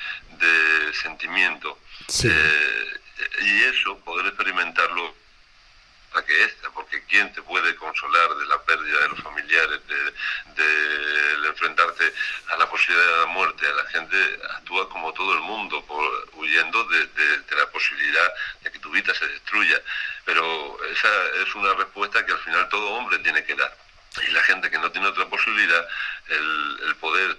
sentimiento. 0.93 1.77
Eh, 2.23 2.99
y 3.41 3.63
eso, 3.65 3.97
poder 3.99 4.27
experimentarlo 4.27 5.13
que 6.25 6.43
esta, 6.43 6.69
porque 6.71 7.03
¿quién 7.05 7.31
te 7.33 7.41
puede 7.41 7.75
consolar 7.75 8.35
de 8.35 8.45
la 8.47 8.61
pérdida 8.63 8.99
de 8.99 9.07
los 9.09 9.21
familiares, 9.21 9.79
de, 9.87 10.13
enfrentarte 11.47 12.13
a 12.49 12.57
la 12.57 12.69
posibilidad 12.69 13.05
de 13.05 13.19
la 13.21 13.25
muerte? 13.27 13.73
La 13.73 13.85
gente 13.85 14.39
actúa 14.57 14.89
como 14.89 15.13
todo 15.13 15.33
el 15.33 15.41
mundo, 15.41 15.83
huyendo 16.33 16.83
de, 16.85 17.09
la 17.57 17.67
posibilidad 17.71 18.33
de 18.61 18.71
que 18.71 18.79
tu 18.79 18.91
vida 18.91 19.13
se 19.15 19.27
destruya. 19.27 19.81
Pero 20.25 20.77
esa 20.85 21.09
es 21.41 21.55
una 21.55 21.73
respuesta 21.73 22.25
que 22.25 22.31
al 22.31 22.39
final 22.39 22.69
todo 22.69 22.91
hombre 22.91 23.17
tiene 23.19 23.43
que 23.43 23.55
dar. 23.55 23.75
Y 24.27 24.31
la 24.31 24.43
gente 24.43 24.69
que 24.69 24.77
no 24.77 24.91
tiene 24.91 25.07
otra 25.07 25.27
posibilidad, 25.27 25.87
el, 26.27 26.79
el 26.87 26.95
poder 26.97 27.37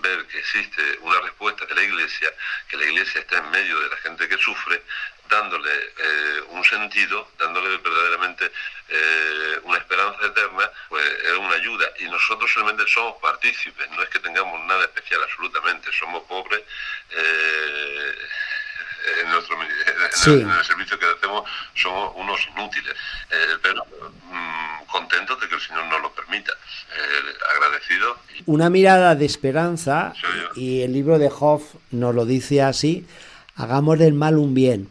ver 0.00 0.26
que 0.26 0.38
existe 0.38 0.98
una 1.00 1.20
respuesta 1.20 1.66
de 1.66 1.74
la 1.74 1.82
Iglesia, 1.82 2.32
que 2.68 2.76
la 2.76 2.84
Iglesia 2.84 3.20
está 3.20 3.38
en 3.38 3.50
medio 3.50 3.78
de 3.80 3.88
la 3.88 3.96
gente 3.98 4.28
que 4.28 4.38
sufre, 4.38 4.82
dándole 5.28 5.70
eh, 5.72 6.42
un 6.48 6.64
sentido, 6.64 7.30
dándole 7.38 7.76
verdaderamente 7.78 8.50
eh, 8.88 9.60
una 9.62 9.78
esperanza 9.78 10.26
eterna, 10.26 10.70
pues 10.88 11.04
es 11.24 11.32
una 11.34 11.54
ayuda. 11.54 11.88
Y 12.00 12.04
nosotros 12.06 12.50
solamente 12.52 12.84
somos 12.88 13.16
partícipes, 13.22 13.88
no 13.90 14.02
es 14.02 14.08
que 14.08 14.18
tengamos 14.18 14.60
nada 14.66 14.84
especial 14.84 15.22
absolutamente, 15.22 15.92
somos 15.92 16.24
pobres. 16.24 16.62
Eh, 17.10 18.28
en, 19.22 19.30
nuestro, 19.30 19.56
en, 19.62 20.50
el 20.50 20.64
servicio 20.64 20.98
que 20.98 21.06
hacemos 21.06 21.48
somos 21.74 22.12
unos 22.16 22.40
inútiles, 22.54 22.94
pero 23.62 23.84
mm, 24.30 24.86
contentos 24.86 25.40
de 25.40 25.48
que 25.48 25.54
el 25.54 25.60
Señor 25.60 25.86
nos 25.86 26.02
lo 26.02 26.12
permita, 26.12 26.52
agradecido. 27.54 28.16
Una 28.46 28.70
mirada 28.70 29.14
de 29.14 29.26
esperanza, 29.26 30.12
y 30.54 30.82
el 30.82 30.92
libro 30.92 31.18
de 31.18 31.28
Hoff 31.28 31.74
nos 31.90 32.14
lo 32.14 32.24
dice 32.24 32.62
así, 32.62 33.06
hagamos 33.56 33.98
del 33.98 34.14
mal 34.14 34.38
un 34.38 34.54
bien. 34.54 34.88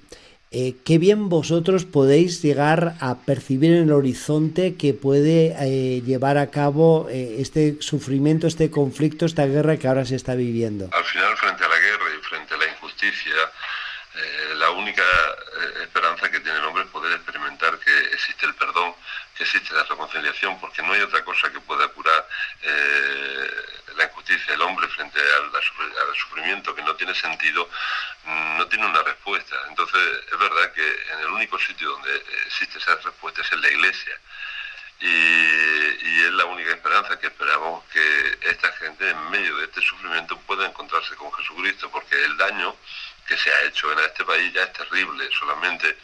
Eh, 0.52 0.78
qué 0.84 0.98
bien 0.98 1.30
vosotros 1.30 1.86
podéis 1.86 2.42
llegar 2.42 2.96
a 3.02 3.20
percibir 3.20 3.72
en 3.72 3.84
el 3.84 3.92
horizonte 3.92 4.76
que 4.76 4.96
puede 4.96 5.54
eh, 5.60 6.02
llevar 6.02 6.40
a 6.40 6.50
cabo 6.50 7.08
eh, 7.08 7.36
este 7.38 7.78
sufrimiento, 7.82 8.48
este 8.48 8.72
conflicto, 8.72 9.28
esta 9.28 9.46
guerra 9.46 9.78
que 9.78 9.88
ahora 9.88 10.06
se 10.06 10.16
está 10.16 10.34
viviendo. 10.34 10.90
Al 10.92 11.04
final, 11.04 11.38
frente 11.38 11.64
a 11.64 11.68
la 11.68 11.78
guerra 11.78 12.06
y 12.18 12.24
frente 12.24 12.54
a 12.56 12.58
la 12.58 12.66
injusticia, 12.66 13.34
la 14.58 14.72
única 14.72 15.04
esperanza 15.82 16.30
que 16.30 16.40
tiene 16.42 16.58
el 16.58 16.66
hombre 16.66 16.84
es 16.84 16.90
poder 16.90 17.14
experimentar 17.14 17.80
que 17.80 17.92
existe 18.30 18.46
el 18.46 18.54
perdón, 18.56 18.94
que 19.36 19.44
existe 19.44 19.74
la 19.74 19.84
reconciliación, 19.84 20.60
porque 20.60 20.84
no 20.84 20.94
hay 20.94 21.02
otra 21.02 21.24
cosa 21.24 21.52
que 21.52 21.60
pueda 21.62 21.88
curar 21.90 22.28
eh, 22.62 23.66
la 23.96 24.04
injusticia 24.04 24.54
del 24.54 24.62
hombre 24.62 24.88
frente 24.90 25.20
al, 25.20 25.50
sufrimiento 26.16 26.76
que 26.76 26.84
no 26.84 26.96
tiene 26.96 27.16
sentido, 27.16 27.68
mm, 28.26 28.58
no 28.58 28.68
tiene 28.68 28.86
una 28.86 29.02
respuesta. 29.02 29.56
Entonces, 29.68 30.02
es 30.32 30.38
verdad 30.38 30.72
que 30.74 30.86
en 31.14 31.20
el 31.22 31.28
único 31.28 31.58
sitio 31.58 31.90
donde 31.90 32.24
existe 32.46 32.78
esa 32.78 32.96
respuesta 32.98 33.42
es 33.42 33.52
en 33.52 33.62
la 33.62 33.70
iglesia. 33.70 34.20
Y, 35.02 36.20
es 36.20 36.34
la 36.34 36.46
única 36.46 36.72
esperanza 36.72 37.18
que 37.18 37.28
esperamos 37.28 37.84
que 37.86 38.38
esta 38.42 38.72
gente 38.74 39.10
en 39.10 39.30
medio 39.30 39.56
de 39.58 39.66
este 39.66 39.82
sufrimiento 39.82 40.38
pueda 40.42 40.66
encontrarse 40.68 41.16
con 41.16 41.32
Jesucristo, 41.34 41.90
porque 41.90 42.24
el 42.26 42.38
daño 42.38 42.76
que 43.26 43.38
se 43.38 43.52
ha 43.52 43.62
hecho 43.64 43.92
en 43.94 44.00
este 44.00 44.26
país 44.26 44.54
ya 44.54 44.64
es 44.64 44.74
terrible, 44.74 45.30
solamente 45.32 45.98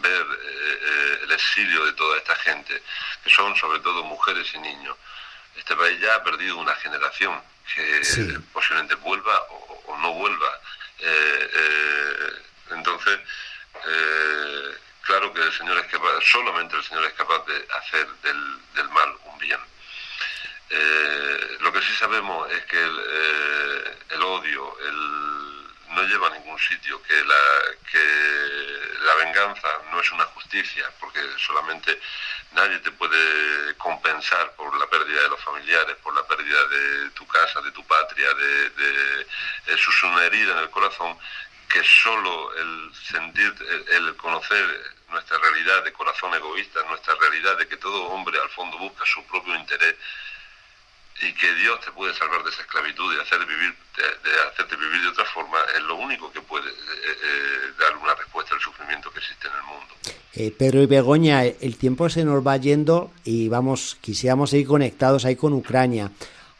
ver 0.00 0.22
eh, 0.22 0.80
eh, 0.82 1.18
el 1.24 1.32
exilio 1.32 1.84
de 1.86 1.92
toda 1.92 2.18
esta 2.18 2.34
gente, 2.36 2.82
que 3.22 3.30
son 3.30 3.54
sobre 3.56 3.80
todo 3.80 4.02
mujeres 4.04 4.48
y 4.54 4.58
niños. 4.58 4.96
Este 5.56 5.76
país 5.76 6.00
ya 6.00 6.16
ha 6.16 6.24
perdido 6.24 6.56
una 6.56 6.74
generación 6.76 7.40
que 7.74 8.40
posiblemente 8.52 8.94
vuelva 8.96 9.40
o, 9.50 9.96
no 9.98 10.12
vuelva. 10.14 10.60
Eh, 10.98 12.42
entonces, 12.70 13.20
claro 15.02 15.32
que 15.32 15.42
el 15.42 15.52
Señor 15.52 15.78
es 15.78 15.86
capaz, 15.86 16.20
solamente 16.24 16.76
el 16.76 16.82
Señor 16.82 17.04
es 17.04 17.12
capaz 17.12 17.44
de 17.46 17.68
hacer 17.78 18.08
del, 18.22 18.88
mal 18.88 19.14
un 19.24 19.38
bien. 19.38 19.60
lo 21.60 21.72
que 21.72 21.82
sí 21.82 21.94
sabemos 21.98 22.50
es 22.50 22.64
que 22.64 22.82
el, 22.82 22.98
el 24.10 24.22
odio, 24.22 24.76
el 24.80 25.52
no 25.94 26.02
lleva 26.04 26.28
a 26.28 26.30
ningún 26.30 26.58
sitio, 26.58 27.02
que 27.02 27.24
la, 27.24 27.36
que 27.90 28.81
la 29.02 29.14
venganza 29.16 29.68
no 29.90 30.00
es 30.00 30.10
una 30.12 30.24
justicia, 30.26 30.90
porque 31.00 31.20
solamente 31.38 32.00
nadie 32.52 32.78
te 32.78 32.90
puede 32.92 33.74
compensar 33.76 34.52
por 34.52 34.76
la 34.78 34.86
pérdida 34.86 35.22
de 35.22 35.28
los 35.28 35.42
familiares, 35.42 35.96
por 36.02 36.14
la 36.14 36.26
pérdida 36.26 36.64
de 36.68 37.10
tu 37.10 37.26
casa, 37.26 37.60
de 37.60 37.70
tu 37.72 37.84
patria, 37.86 38.32
de, 38.34 38.70
de, 38.70 39.26
eso 39.66 39.90
es 39.90 40.02
una 40.02 40.24
herida 40.24 40.52
en 40.52 40.58
el 40.58 40.70
corazón 40.70 41.16
que 41.68 41.82
solo 41.84 42.54
el 42.54 42.92
sentir, 42.94 43.54
el 43.92 44.14
conocer 44.16 44.92
nuestra 45.08 45.38
realidad 45.38 45.84
de 45.84 45.92
corazón 45.92 46.34
egoísta, 46.34 46.82
nuestra 46.88 47.14
realidad 47.14 47.56
de 47.56 47.68
que 47.68 47.76
todo 47.76 48.08
hombre 48.08 48.38
al 48.40 48.48
fondo 48.50 48.78
busca 48.78 49.04
su 49.06 49.24
propio 49.26 49.54
interés, 49.54 49.94
y 51.22 51.32
que 51.34 51.54
Dios 51.54 51.78
te 51.84 51.92
puede 51.92 52.12
salvar 52.14 52.42
de 52.42 52.50
esa 52.50 52.62
esclavitud 52.62 53.14
y 53.14 53.20
hacer 53.20 53.38
vivir, 53.46 53.72
de, 53.96 54.30
hacerte 54.50 54.76
vivir 54.76 55.02
de 55.02 55.08
otra 55.08 55.24
forma, 55.26 55.58
es 55.76 55.82
lo 55.84 55.96
único 55.96 56.32
que 56.32 56.40
puede 56.40 56.68
eh, 56.68 56.72
eh, 56.72 57.72
dar 57.78 57.96
una 57.96 58.14
respuesta 58.14 58.54
al 58.56 58.60
sufrimiento 58.60 59.10
que 59.12 59.20
existe 59.20 59.46
en 59.46 59.54
el 59.54 59.62
mundo. 59.62 59.94
Eh, 60.34 60.50
Pedro 60.50 60.82
y 60.82 60.86
Begoña, 60.86 61.44
el 61.44 61.76
tiempo 61.76 62.08
se 62.08 62.24
nos 62.24 62.44
va 62.44 62.56
yendo 62.56 63.12
y 63.24 63.48
vamos, 63.48 63.96
quisiéramos 64.00 64.50
seguir 64.50 64.66
conectados 64.66 65.24
ahí 65.24 65.36
con 65.36 65.52
Ucrania. 65.52 66.10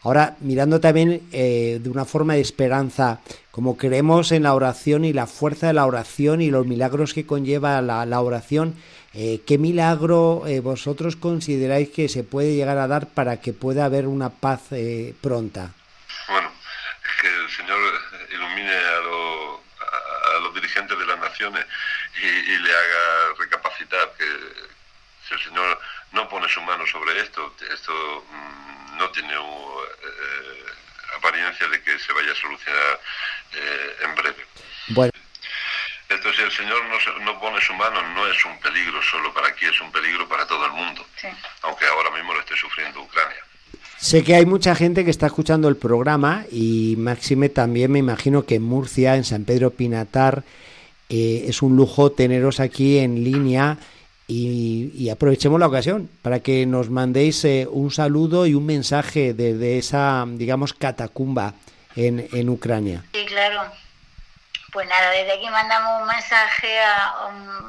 Ahora, 0.04 0.36
mirando 0.40 0.80
también 0.80 1.30
de 1.30 1.88
una 1.88 2.04
forma 2.04 2.34
de 2.34 2.40
esperanza, 2.40 3.20
como 3.52 3.76
creemos 3.76 4.32
en 4.32 4.42
la 4.42 4.54
oración 4.54 5.04
y 5.04 5.12
la 5.12 5.28
fuerza 5.28 5.68
de 5.68 5.74
la 5.74 5.86
oración 5.86 6.42
y 6.42 6.50
los 6.50 6.66
milagros 6.66 7.14
que 7.14 7.24
conlleva 7.24 7.80
la 7.80 8.20
oración, 8.20 8.74
eh, 9.14 9.42
¿Qué 9.46 9.58
milagro 9.58 10.44
eh, 10.46 10.60
vosotros 10.60 11.16
consideráis 11.16 11.90
que 11.90 12.08
se 12.08 12.24
puede 12.24 12.54
llegar 12.54 12.78
a 12.78 12.86
dar 12.86 13.08
para 13.08 13.40
que 13.40 13.52
pueda 13.52 13.84
haber 13.84 14.06
una 14.06 14.30
paz 14.30 14.72
eh, 14.72 15.14
pronta? 15.20 15.70
Bueno, 16.28 16.50
que 17.20 17.28
el 17.28 17.50
Señor 17.50 17.78
ilumine 18.32 18.74
a, 18.74 19.00
los 20.40 20.54
dirigentes 20.54 20.98
de 20.98 21.06
las 21.06 21.18
naciones 21.18 21.66
y, 22.22 22.56
le 22.56 22.70
haga 22.70 23.34
recapacitar 23.38 24.12
que 24.16 24.24
si 25.28 25.34
el 25.34 25.40
Señor 25.40 25.78
no 26.12 26.26
pone 26.28 26.48
su 26.48 26.62
mano 26.62 26.86
sobre 26.86 27.20
esto, 27.20 27.54
esto 27.70 28.24
mm, 28.30 28.96
no 28.96 29.10
tiene 29.10 29.34
apariencia 31.18 31.68
de 31.68 31.82
que 31.82 31.98
se 31.98 32.12
vaya 32.14 32.32
a 32.32 32.34
solucionar 32.34 33.00
en 34.02 34.14
breve. 34.14 34.46
Bueno. 34.88 35.11
Entonces, 36.22 36.54
si 36.54 36.62
el 36.62 36.68
Señor 36.68 36.78
no, 37.24 37.40
pone 37.40 37.60
su 37.60 37.74
mano, 37.74 38.00
no 38.14 38.28
es 38.28 38.46
un 38.46 38.56
peligro 38.60 39.02
solo 39.02 39.34
para 39.34 39.48
aquí, 39.48 39.64
es 39.66 39.80
un 39.80 39.90
peligro 39.90 40.28
para 40.28 40.46
todo 40.46 40.64
el 40.66 40.70
mundo. 40.70 41.04
Aunque 41.62 41.84
ahora 41.86 42.16
mismo 42.16 42.32
lo 42.32 42.38
esté 42.38 42.54
sufriendo 42.54 43.02
Ucrania. 43.02 43.38
Sé 43.98 44.22
que 44.22 44.36
hay 44.36 44.46
mucha 44.46 44.76
gente 44.76 45.04
que 45.04 45.10
está 45.10 45.26
escuchando 45.26 45.68
el 45.68 45.76
programa 45.76 46.44
y 46.52 46.94
Máxime 46.96 47.48
también 47.48 47.90
me 47.90 47.98
imagino 47.98 48.46
que 48.46 48.54
en 48.54 48.62
Murcia, 48.62 49.16
en 49.16 49.24
San 49.24 49.44
Pedro 49.44 49.70
Pinatar, 49.70 50.44
eh, 51.08 51.46
es 51.48 51.60
un 51.60 51.74
lujo 51.74 52.12
teneros 52.12 52.60
aquí 52.60 52.98
en 52.98 53.24
línea 53.24 53.78
y, 54.28 55.08
aprovechemos 55.10 55.58
la 55.58 55.66
ocasión 55.66 56.08
para 56.22 56.38
que 56.38 56.66
nos 56.66 56.88
mandéis 56.88 57.44
eh, 57.44 57.66
un 57.68 57.90
saludo 57.90 58.46
y 58.46 58.54
un 58.54 58.64
mensaje 58.64 59.34
desde 59.34 59.76
esa, 59.76 60.24
digamos, 60.28 60.72
catacumba 60.72 61.54
en, 61.96 62.28
en 62.32 62.48
Ucrania. 62.48 63.02
Sí, 63.12 63.26
claro. 63.26 63.81
Pues 64.72 64.88
nada, 64.88 65.10
desde 65.10 65.34
aquí 65.34 65.50
mandamos 65.50 66.00
un 66.00 66.08
mensaje 66.08 66.80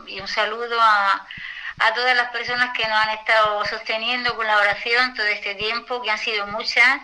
y 0.08 0.22
un 0.22 0.28
saludo 0.30 0.80
a, 0.80 1.28
todas 1.94 2.16
las 2.16 2.30
personas 2.30 2.70
que 2.78 2.88
nos 2.88 2.98
han 2.98 3.10
estado 3.10 3.66
sosteniendo 3.66 4.34
con 4.38 4.48
la 4.48 4.58
oración 4.58 5.13
todo 5.13 5.26
este 5.26 5.54
tiempo, 5.56 6.02
que 6.02 6.10
han 6.10 6.18
sido 6.18 6.48
muchas, 6.48 7.02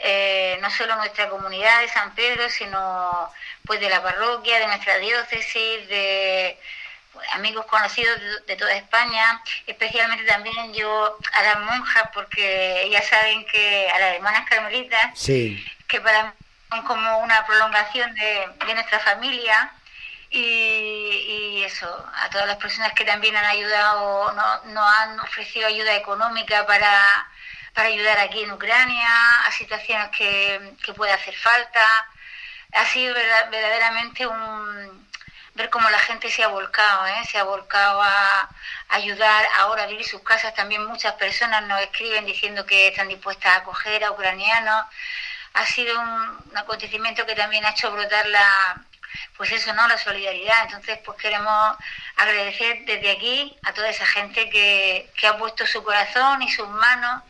eh, 0.00 0.58
no 0.60 0.68
solo 0.70 0.96
nuestra 0.96 1.28
comunidad 1.28 1.80
de 1.80 1.88
San 1.88 2.12
Pedro, 2.16 2.50
sino 2.50 3.30
pues 3.64 3.78
de 3.78 3.88
la 3.88 4.02
parroquia, 4.02 4.58
de 4.58 4.66
nuestra 4.66 4.98
diócesis, 4.98 5.86
de 5.86 6.58
pues, 7.12 7.28
amigos 7.34 7.66
conocidos 7.66 8.20
de, 8.48 8.56
toda 8.56 8.74
España, 8.74 9.40
especialmente 9.64 10.24
también 10.24 10.74
yo 10.74 11.16
a 11.34 11.42
las 11.42 11.60
monjas, 11.60 12.10
porque 12.12 12.82
ellas 12.82 13.06
saben 13.06 13.46
que 13.46 13.88
a 13.90 13.98
las 14.00 14.14
hermanas 14.16 14.48
carmelitas, 14.50 15.24
que 15.24 16.00
para 16.02 16.34
como 16.86 17.18
una 17.18 17.44
prolongación 17.46 18.14
de, 18.14 18.46
nuestra 18.74 19.00
familia 19.00 19.72
y, 20.30 21.62
eso, 21.64 22.10
a 22.14 22.30
todas 22.30 22.46
las 22.46 22.56
personas 22.56 22.92
que 22.94 23.04
también 23.04 23.36
han 23.36 23.44
ayudado, 23.44 24.32
nos 24.32 24.64
no 24.66 24.88
han 24.88 25.20
ofrecido 25.20 25.66
ayuda 25.66 25.94
económica 25.94 26.64
para, 26.66 27.28
ayudar 27.74 28.18
aquí 28.18 28.42
en 28.42 28.52
Ucrania, 28.52 29.08
a 29.46 29.50
situaciones 29.52 30.10
que, 30.16 30.74
que 30.84 30.92
puede 30.92 31.12
hacer 31.12 31.34
falta. 31.34 31.80
Ha 32.72 32.84
sido 32.86 33.14
verdaderamente 33.14 34.26
un 34.26 35.08
ver 35.54 35.70
cómo 35.70 35.90
la 35.90 35.98
gente 35.98 36.30
se 36.30 36.44
ha 36.44 36.48
volcado, 36.48 37.06
¿eh? 37.06 37.24
se 37.30 37.38
ha 37.38 37.44
volcado 37.44 38.00
a 38.02 38.48
ayudar 38.88 39.44
ahora 39.58 39.84
a 39.84 39.86
vivir 39.86 40.06
sus 40.06 40.22
casas. 40.22 40.54
También 40.54 40.86
muchas 40.86 41.14
personas 41.14 41.64
nos 41.64 41.80
escriben 41.80 42.24
diciendo 42.24 42.64
que 42.64 42.88
están 42.88 43.08
dispuestas 43.08 43.52
a 43.52 43.56
acoger 43.56 44.04
a 44.04 44.12
ucranianos 44.12 44.86
ha 45.54 45.66
sido 45.66 45.98
un, 45.98 46.56
acontecimiento 46.56 47.26
que 47.26 47.34
también 47.34 47.64
ha 47.64 47.70
hecho 47.70 47.90
brotar 47.90 48.26
la, 48.28 48.84
pues 49.36 49.52
eso, 49.52 49.72
¿no? 49.74 49.86
La 49.88 49.98
solidaridad. 49.98 50.64
Entonces, 50.64 50.98
pues 51.04 51.18
queremos 51.18 51.76
agradecer 52.16 52.84
desde 52.84 53.10
aquí 53.10 53.56
a 53.62 53.72
toda 53.72 53.88
esa 53.88 54.06
gente 54.06 54.48
que, 54.50 55.10
que 55.18 55.26
ha 55.26 55.38
puesto 55.38 55.66
su 55.66 55.82
corazón 55.82 56.42
y 56.42 56.50
sus 56.50 56.68
manos 56.68 57.22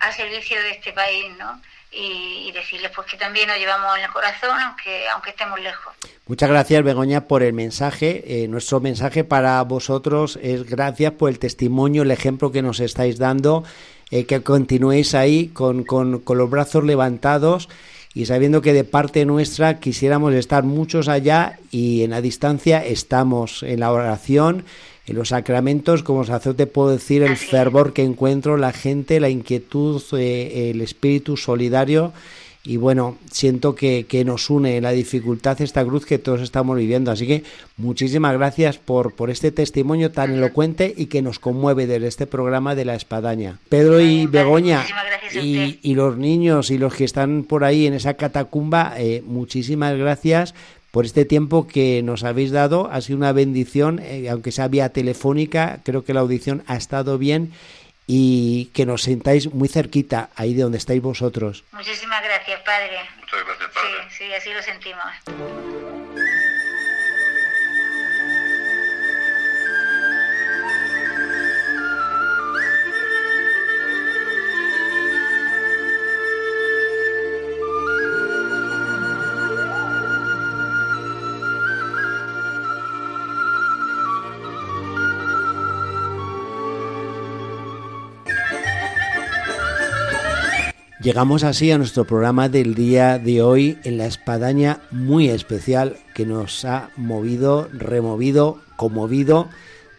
al 0.00 0.12
servicio 0.12 0.60
de 0.60 0.70
este 0.70 0.92
país, 0.92 1.36
¿no? 1.38 1.60
Y, 1.90 2.52
decirles 2.52 2.90
pues 2.94 3.06
que 3.06 3.16
también 3.16 3.48
nos 3.48 3.58
llevamos 3.58 3.96
en 3.98 4.04
el 4.04 4.10
corazón 4.10 4.58
aunque 4.58 5.08
aunque 5.08 5.30
estemos 5.30 5.60
lejos. 5.60 5.94
Muchas 6.26 6.48
gracias 6.48 6.82
Begoña 6.82 7.22
por 7.22 7.42
el 7.42 7.52
mensaje. 7.52 8.22
Eh, 8.26 8.48
nuestro 8.48 8.80
mensaje 8.80 9.24
para 9.24 9.62
vosotros 9.62 10.38
es 10.42 10.64
gracias 10.64 11.12
por 11.12 11.28
el 11.28 11.38
testimonio, 11.38 12.02
el 12.02 12.10
ejemplo 12.10 12.50
que 12.50 12.62
nos 12.62 12.80
estáis 12.80 13.18
dando 13.18 13.62
eh, 14.10 14.24
que 14.24 14.42
continuéis 14.42 15.14
ahí 15.14 15.48
con, 15.48 15.84
con, 15.84 16.20
con 16.20 16.38
los 16.38 16.50
brazos 16.50 16.84
levantados 16.84 17.68
y 18.14 18.24
sabiendo 18.24 18.62
que 18.62 18.72
de 18.72 18.84
parte 18.84 19.26
nuestra 19.26 19.78
quisiéramos 19.78 20.32
estar 20.32 20.64
muchos 20.64 21.08
allá 21.08 21.58
y 21.70 22.02
en 22.02 22.10
la 22.10 22.22
distancia 22.22 22.82
estamos 22.82 23.62
en 23.62 23.80
la 23.80 23.92
oración, 23.92 24.64
en 25.06 25.16
los 25.16 25.28
sacramentos, 25.28 26.02
como 26.02 26.24
sacerdote 26.24 26.66
puedo 26.66 26.90
decir 26.90 27.22
el 27.22 27.36
fervor 27.36 27.92
que 27.92 28.02
encuentro, 28.02 28.56
la 28.56 28.72
gente, 28.72 29.20
la 29.20 29.28
inquietud, 29.28 30.02
eh, 30.14 30.70
el 30.70 30.80
espíritu 30.80 31.36
solidario 31.36 32.12
y 32.66 32.78
bueno, 32.78 33.16
siento 33.30 33.76
que, 33.76 34.06
que, 34.08 34.24
nos 34.24 34.50
une 34.50 34.80
la 34.80 34.90
dificultad 34.90 35.60
esta 35.62 35.84
cruz 35.84 36.04
que 36.04 36.18
todos 36.18 36.40
estamos 36.40 36.76
viviendo. 36.76 37.12
Así 37.12 37.24
que 37.26 37.44
muchísimas 37.76 38.32
gracias 38.32 38.76
por, 38.78 39.14
por 39.14 39.30
este 39.30 39.52
testimonio 39.52 40.10
tan 40.10 40.34
elocuente 40.34 40.92
y 40.96 41.06
que 41.06 41.22
nos 41.22 41.38
conmueve 41.38 41.86
desde 41.86 42.08
este 42.08 42.26
programa 42.26 42.74
de 42.74 42.84
la 42.84 42.96
espadaña. 42.96 43.60
Pedro 43.68 44.00
y 44.00 44.26
Begoña 44.26 44.84
y, 45.32 45.78
y, 45.80 45.94
los 45.94 46.16
niños 46.16 46.70
y 46.70 46.78
los 46.78 46.94
que 46.94 47.04
están 47.04 47.44
por 47.44 47.62
ahí 47.62 47.86
en 47.86 47.94
esa 47.94 48.14
catacumba, 48.14 48.94
eh, 48.98 49.22
muchísimas 49.24 49.96
gracias 49.96 50.52
por 50.90 51.04
este 51.04 51.24
tiempo 51.24 51.68
que 51.68 52.02
nos 52.02 52.24
habéis 52.24 52.50
dado. 52.50 52.88
Ha 52.90 53.00
sido 53.00 53.18
una 53.18 53.32
bendición, 53.32 54.00
eh, 54.02 54.28
aunque 54.28 54.50
sea 54.50 54.66
vía 54.66 54.88
telefónica, 54.88 55.80
creo 55.84 56.04
que 56.04 56.14
la 56.14 56.20
audición 56.20 56.64
ha 56.66 56.76
estado 56.76 57.16
bien 57.16 57.52
y 58.06 58.66
que 58.66 58.86
nos 58.86 59.02
sentáis 59.02 59.52
muy 59.52 59.68
cerquita, 59.68 60.30
ahí 60.36 60.54
de 60.54 60.62
donde 60.62 60.78
estáis 60.78 61.02
vosotros. 61.02 61.64
Muchísimas 61.72 62.22
gracias, 62.22 62.60
Padre. 62.60 62.98
Muchas 63.20 63.44
gracias, 63.44 63.70
Padre. 63.70 63.90
Sí, 64.10 64.24
sí, 64.24 64.34
así 64.34 64.52
lo 64.52 64.62
sentimos. 64.62 66.45
Llegamos 91.06 91.44
así 91.44 91.70
a 91.70 91.78
nuestro 91.78 92.04
programa 92.04 92.48
del 92.48 92.74
día 92.74 93.20
de 93.20 93.40
hoy 93.40 93.78
en 93.84 93.96
la 93.96 94.06
espadaña 94.06 94.80
muy 94.90 95.28
especial 95.28 95.98
que 96.16 96.26
nos 96.26 96.64
ha 96.64 96.90
movido, 96.96 97.68
removido, 97.72 98.60
conmovido 98.74 99.48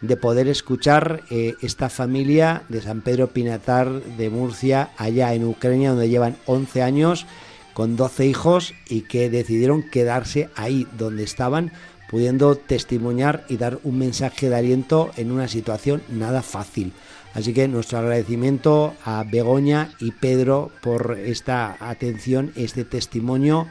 de 0.02 0.18
poder 0.18 0.48
escuchar 0.48 1.22
eh, 1.30 1.54
esta 1.62 1.88
familia 1.88 2.64
de 2.68 2.82
San 2.82 3.00
Pedro 3.00 3.28
Pinatar 3.28 3.88
de 3.88 4.28
Murcia, 4.28 4.90
allá 4.98 5.32
en 5.32 5.46
Ucrania, 5.46 5.92
donde 5.92 6.10
llevan 6.10 6.36
11 6.44 6.82
años, 6.82 7.24
con 7.72 7.96
12 7.96 8.26
hijos 8.26 8.74
y 8.90 9.00
que 9.00 9.30
decidieron 9.30 9.88
quedarse 9.88 10.50
ahí 10.56 10.86
donde 10.98 11.24
estaban, 11.24 11.72
pudiendo 12.10 12.54
testimoniar 12.56 13.46
y 13.48 13.56
dar 13.56 13.78
un 13.82 13.96
mensaje 13.96 14.50
de 14.50 14.56
aliento 14.56 15.10
en 15.16 15.32
una 15.32 15.48
situación 15.48 16.02
nada 16.10 16.42
fácil. 16.42 16.92
Así 17.34 17.52
que 17.52 17.68
nuestro 17.68 17.98
agradecimiento 17.98 18.94
a 19.04 19.24
Begoña 19.24 19.92
y 20.00 20.12
Pedro 20.12 20.70
por 20.80 21.18
esta 21.18 21.76
atención, 21.80 22.52
este 22.56 22.84
testimonio 22.84 23.66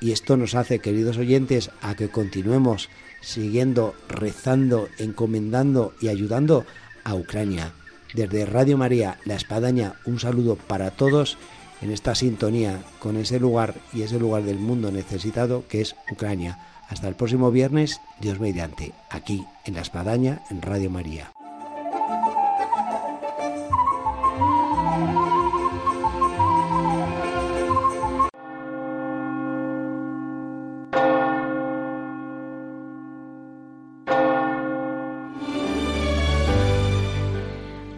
y 0.00 0.12
esto 0.12 0.36
nos 0.36 0.54
hace, 0.54 0.78
queridos 0.78 1.16
oyentes, 1.16 1.70
a 1.82 1.94
que 1.94 2.08
continuemos 2.08 2.88
siguiendo, 3.20 3.94
rezando, 4.08 4.88
encomendando 4.98 5.94
y 6.00 6.08
ayudando 6.08 6.64
a 7.04 7.14
Ucrania. 7.14 7.72
Desde 8.14 8.46
Radio 8.46 8.78
María, 8.78 9.18
La 9.24 9.34
Espadaña, 9.34 9.94
un 10.04 10.20
saludo 10.20 10.56
para 10.56 10.90
todos 10.90 11.36
en 11.82 11.90
esta 11.90 12.14
sintonía 12.14 12.82
con 12.98 13.16
ese 13.16 13.38
lugar 13.38 13.74
y 13.92 14.02
ese 14.02 14.18
lugar 14.18 14.44
del 14.44 14.58
mundo 14.58 14.90
necesitado 14.90 15.64
que 15.68 15.80
es 15.80 15.96
Ucrania. 16.10 16.58
Hasta 16.88 17.08
el 17.08 17.16
próximo 17.16 17.50
viernes, 17.50 18.00
Dios 18.20 18.40
mediante, 18.40 18.92
aquí 19.10 19.44
en 19.64 19.74
La 19.74 19.82
Espadaña, 19.82 20.42
en 20.50 20.62
Radio 20.62 20.90
María. 20.90 21.37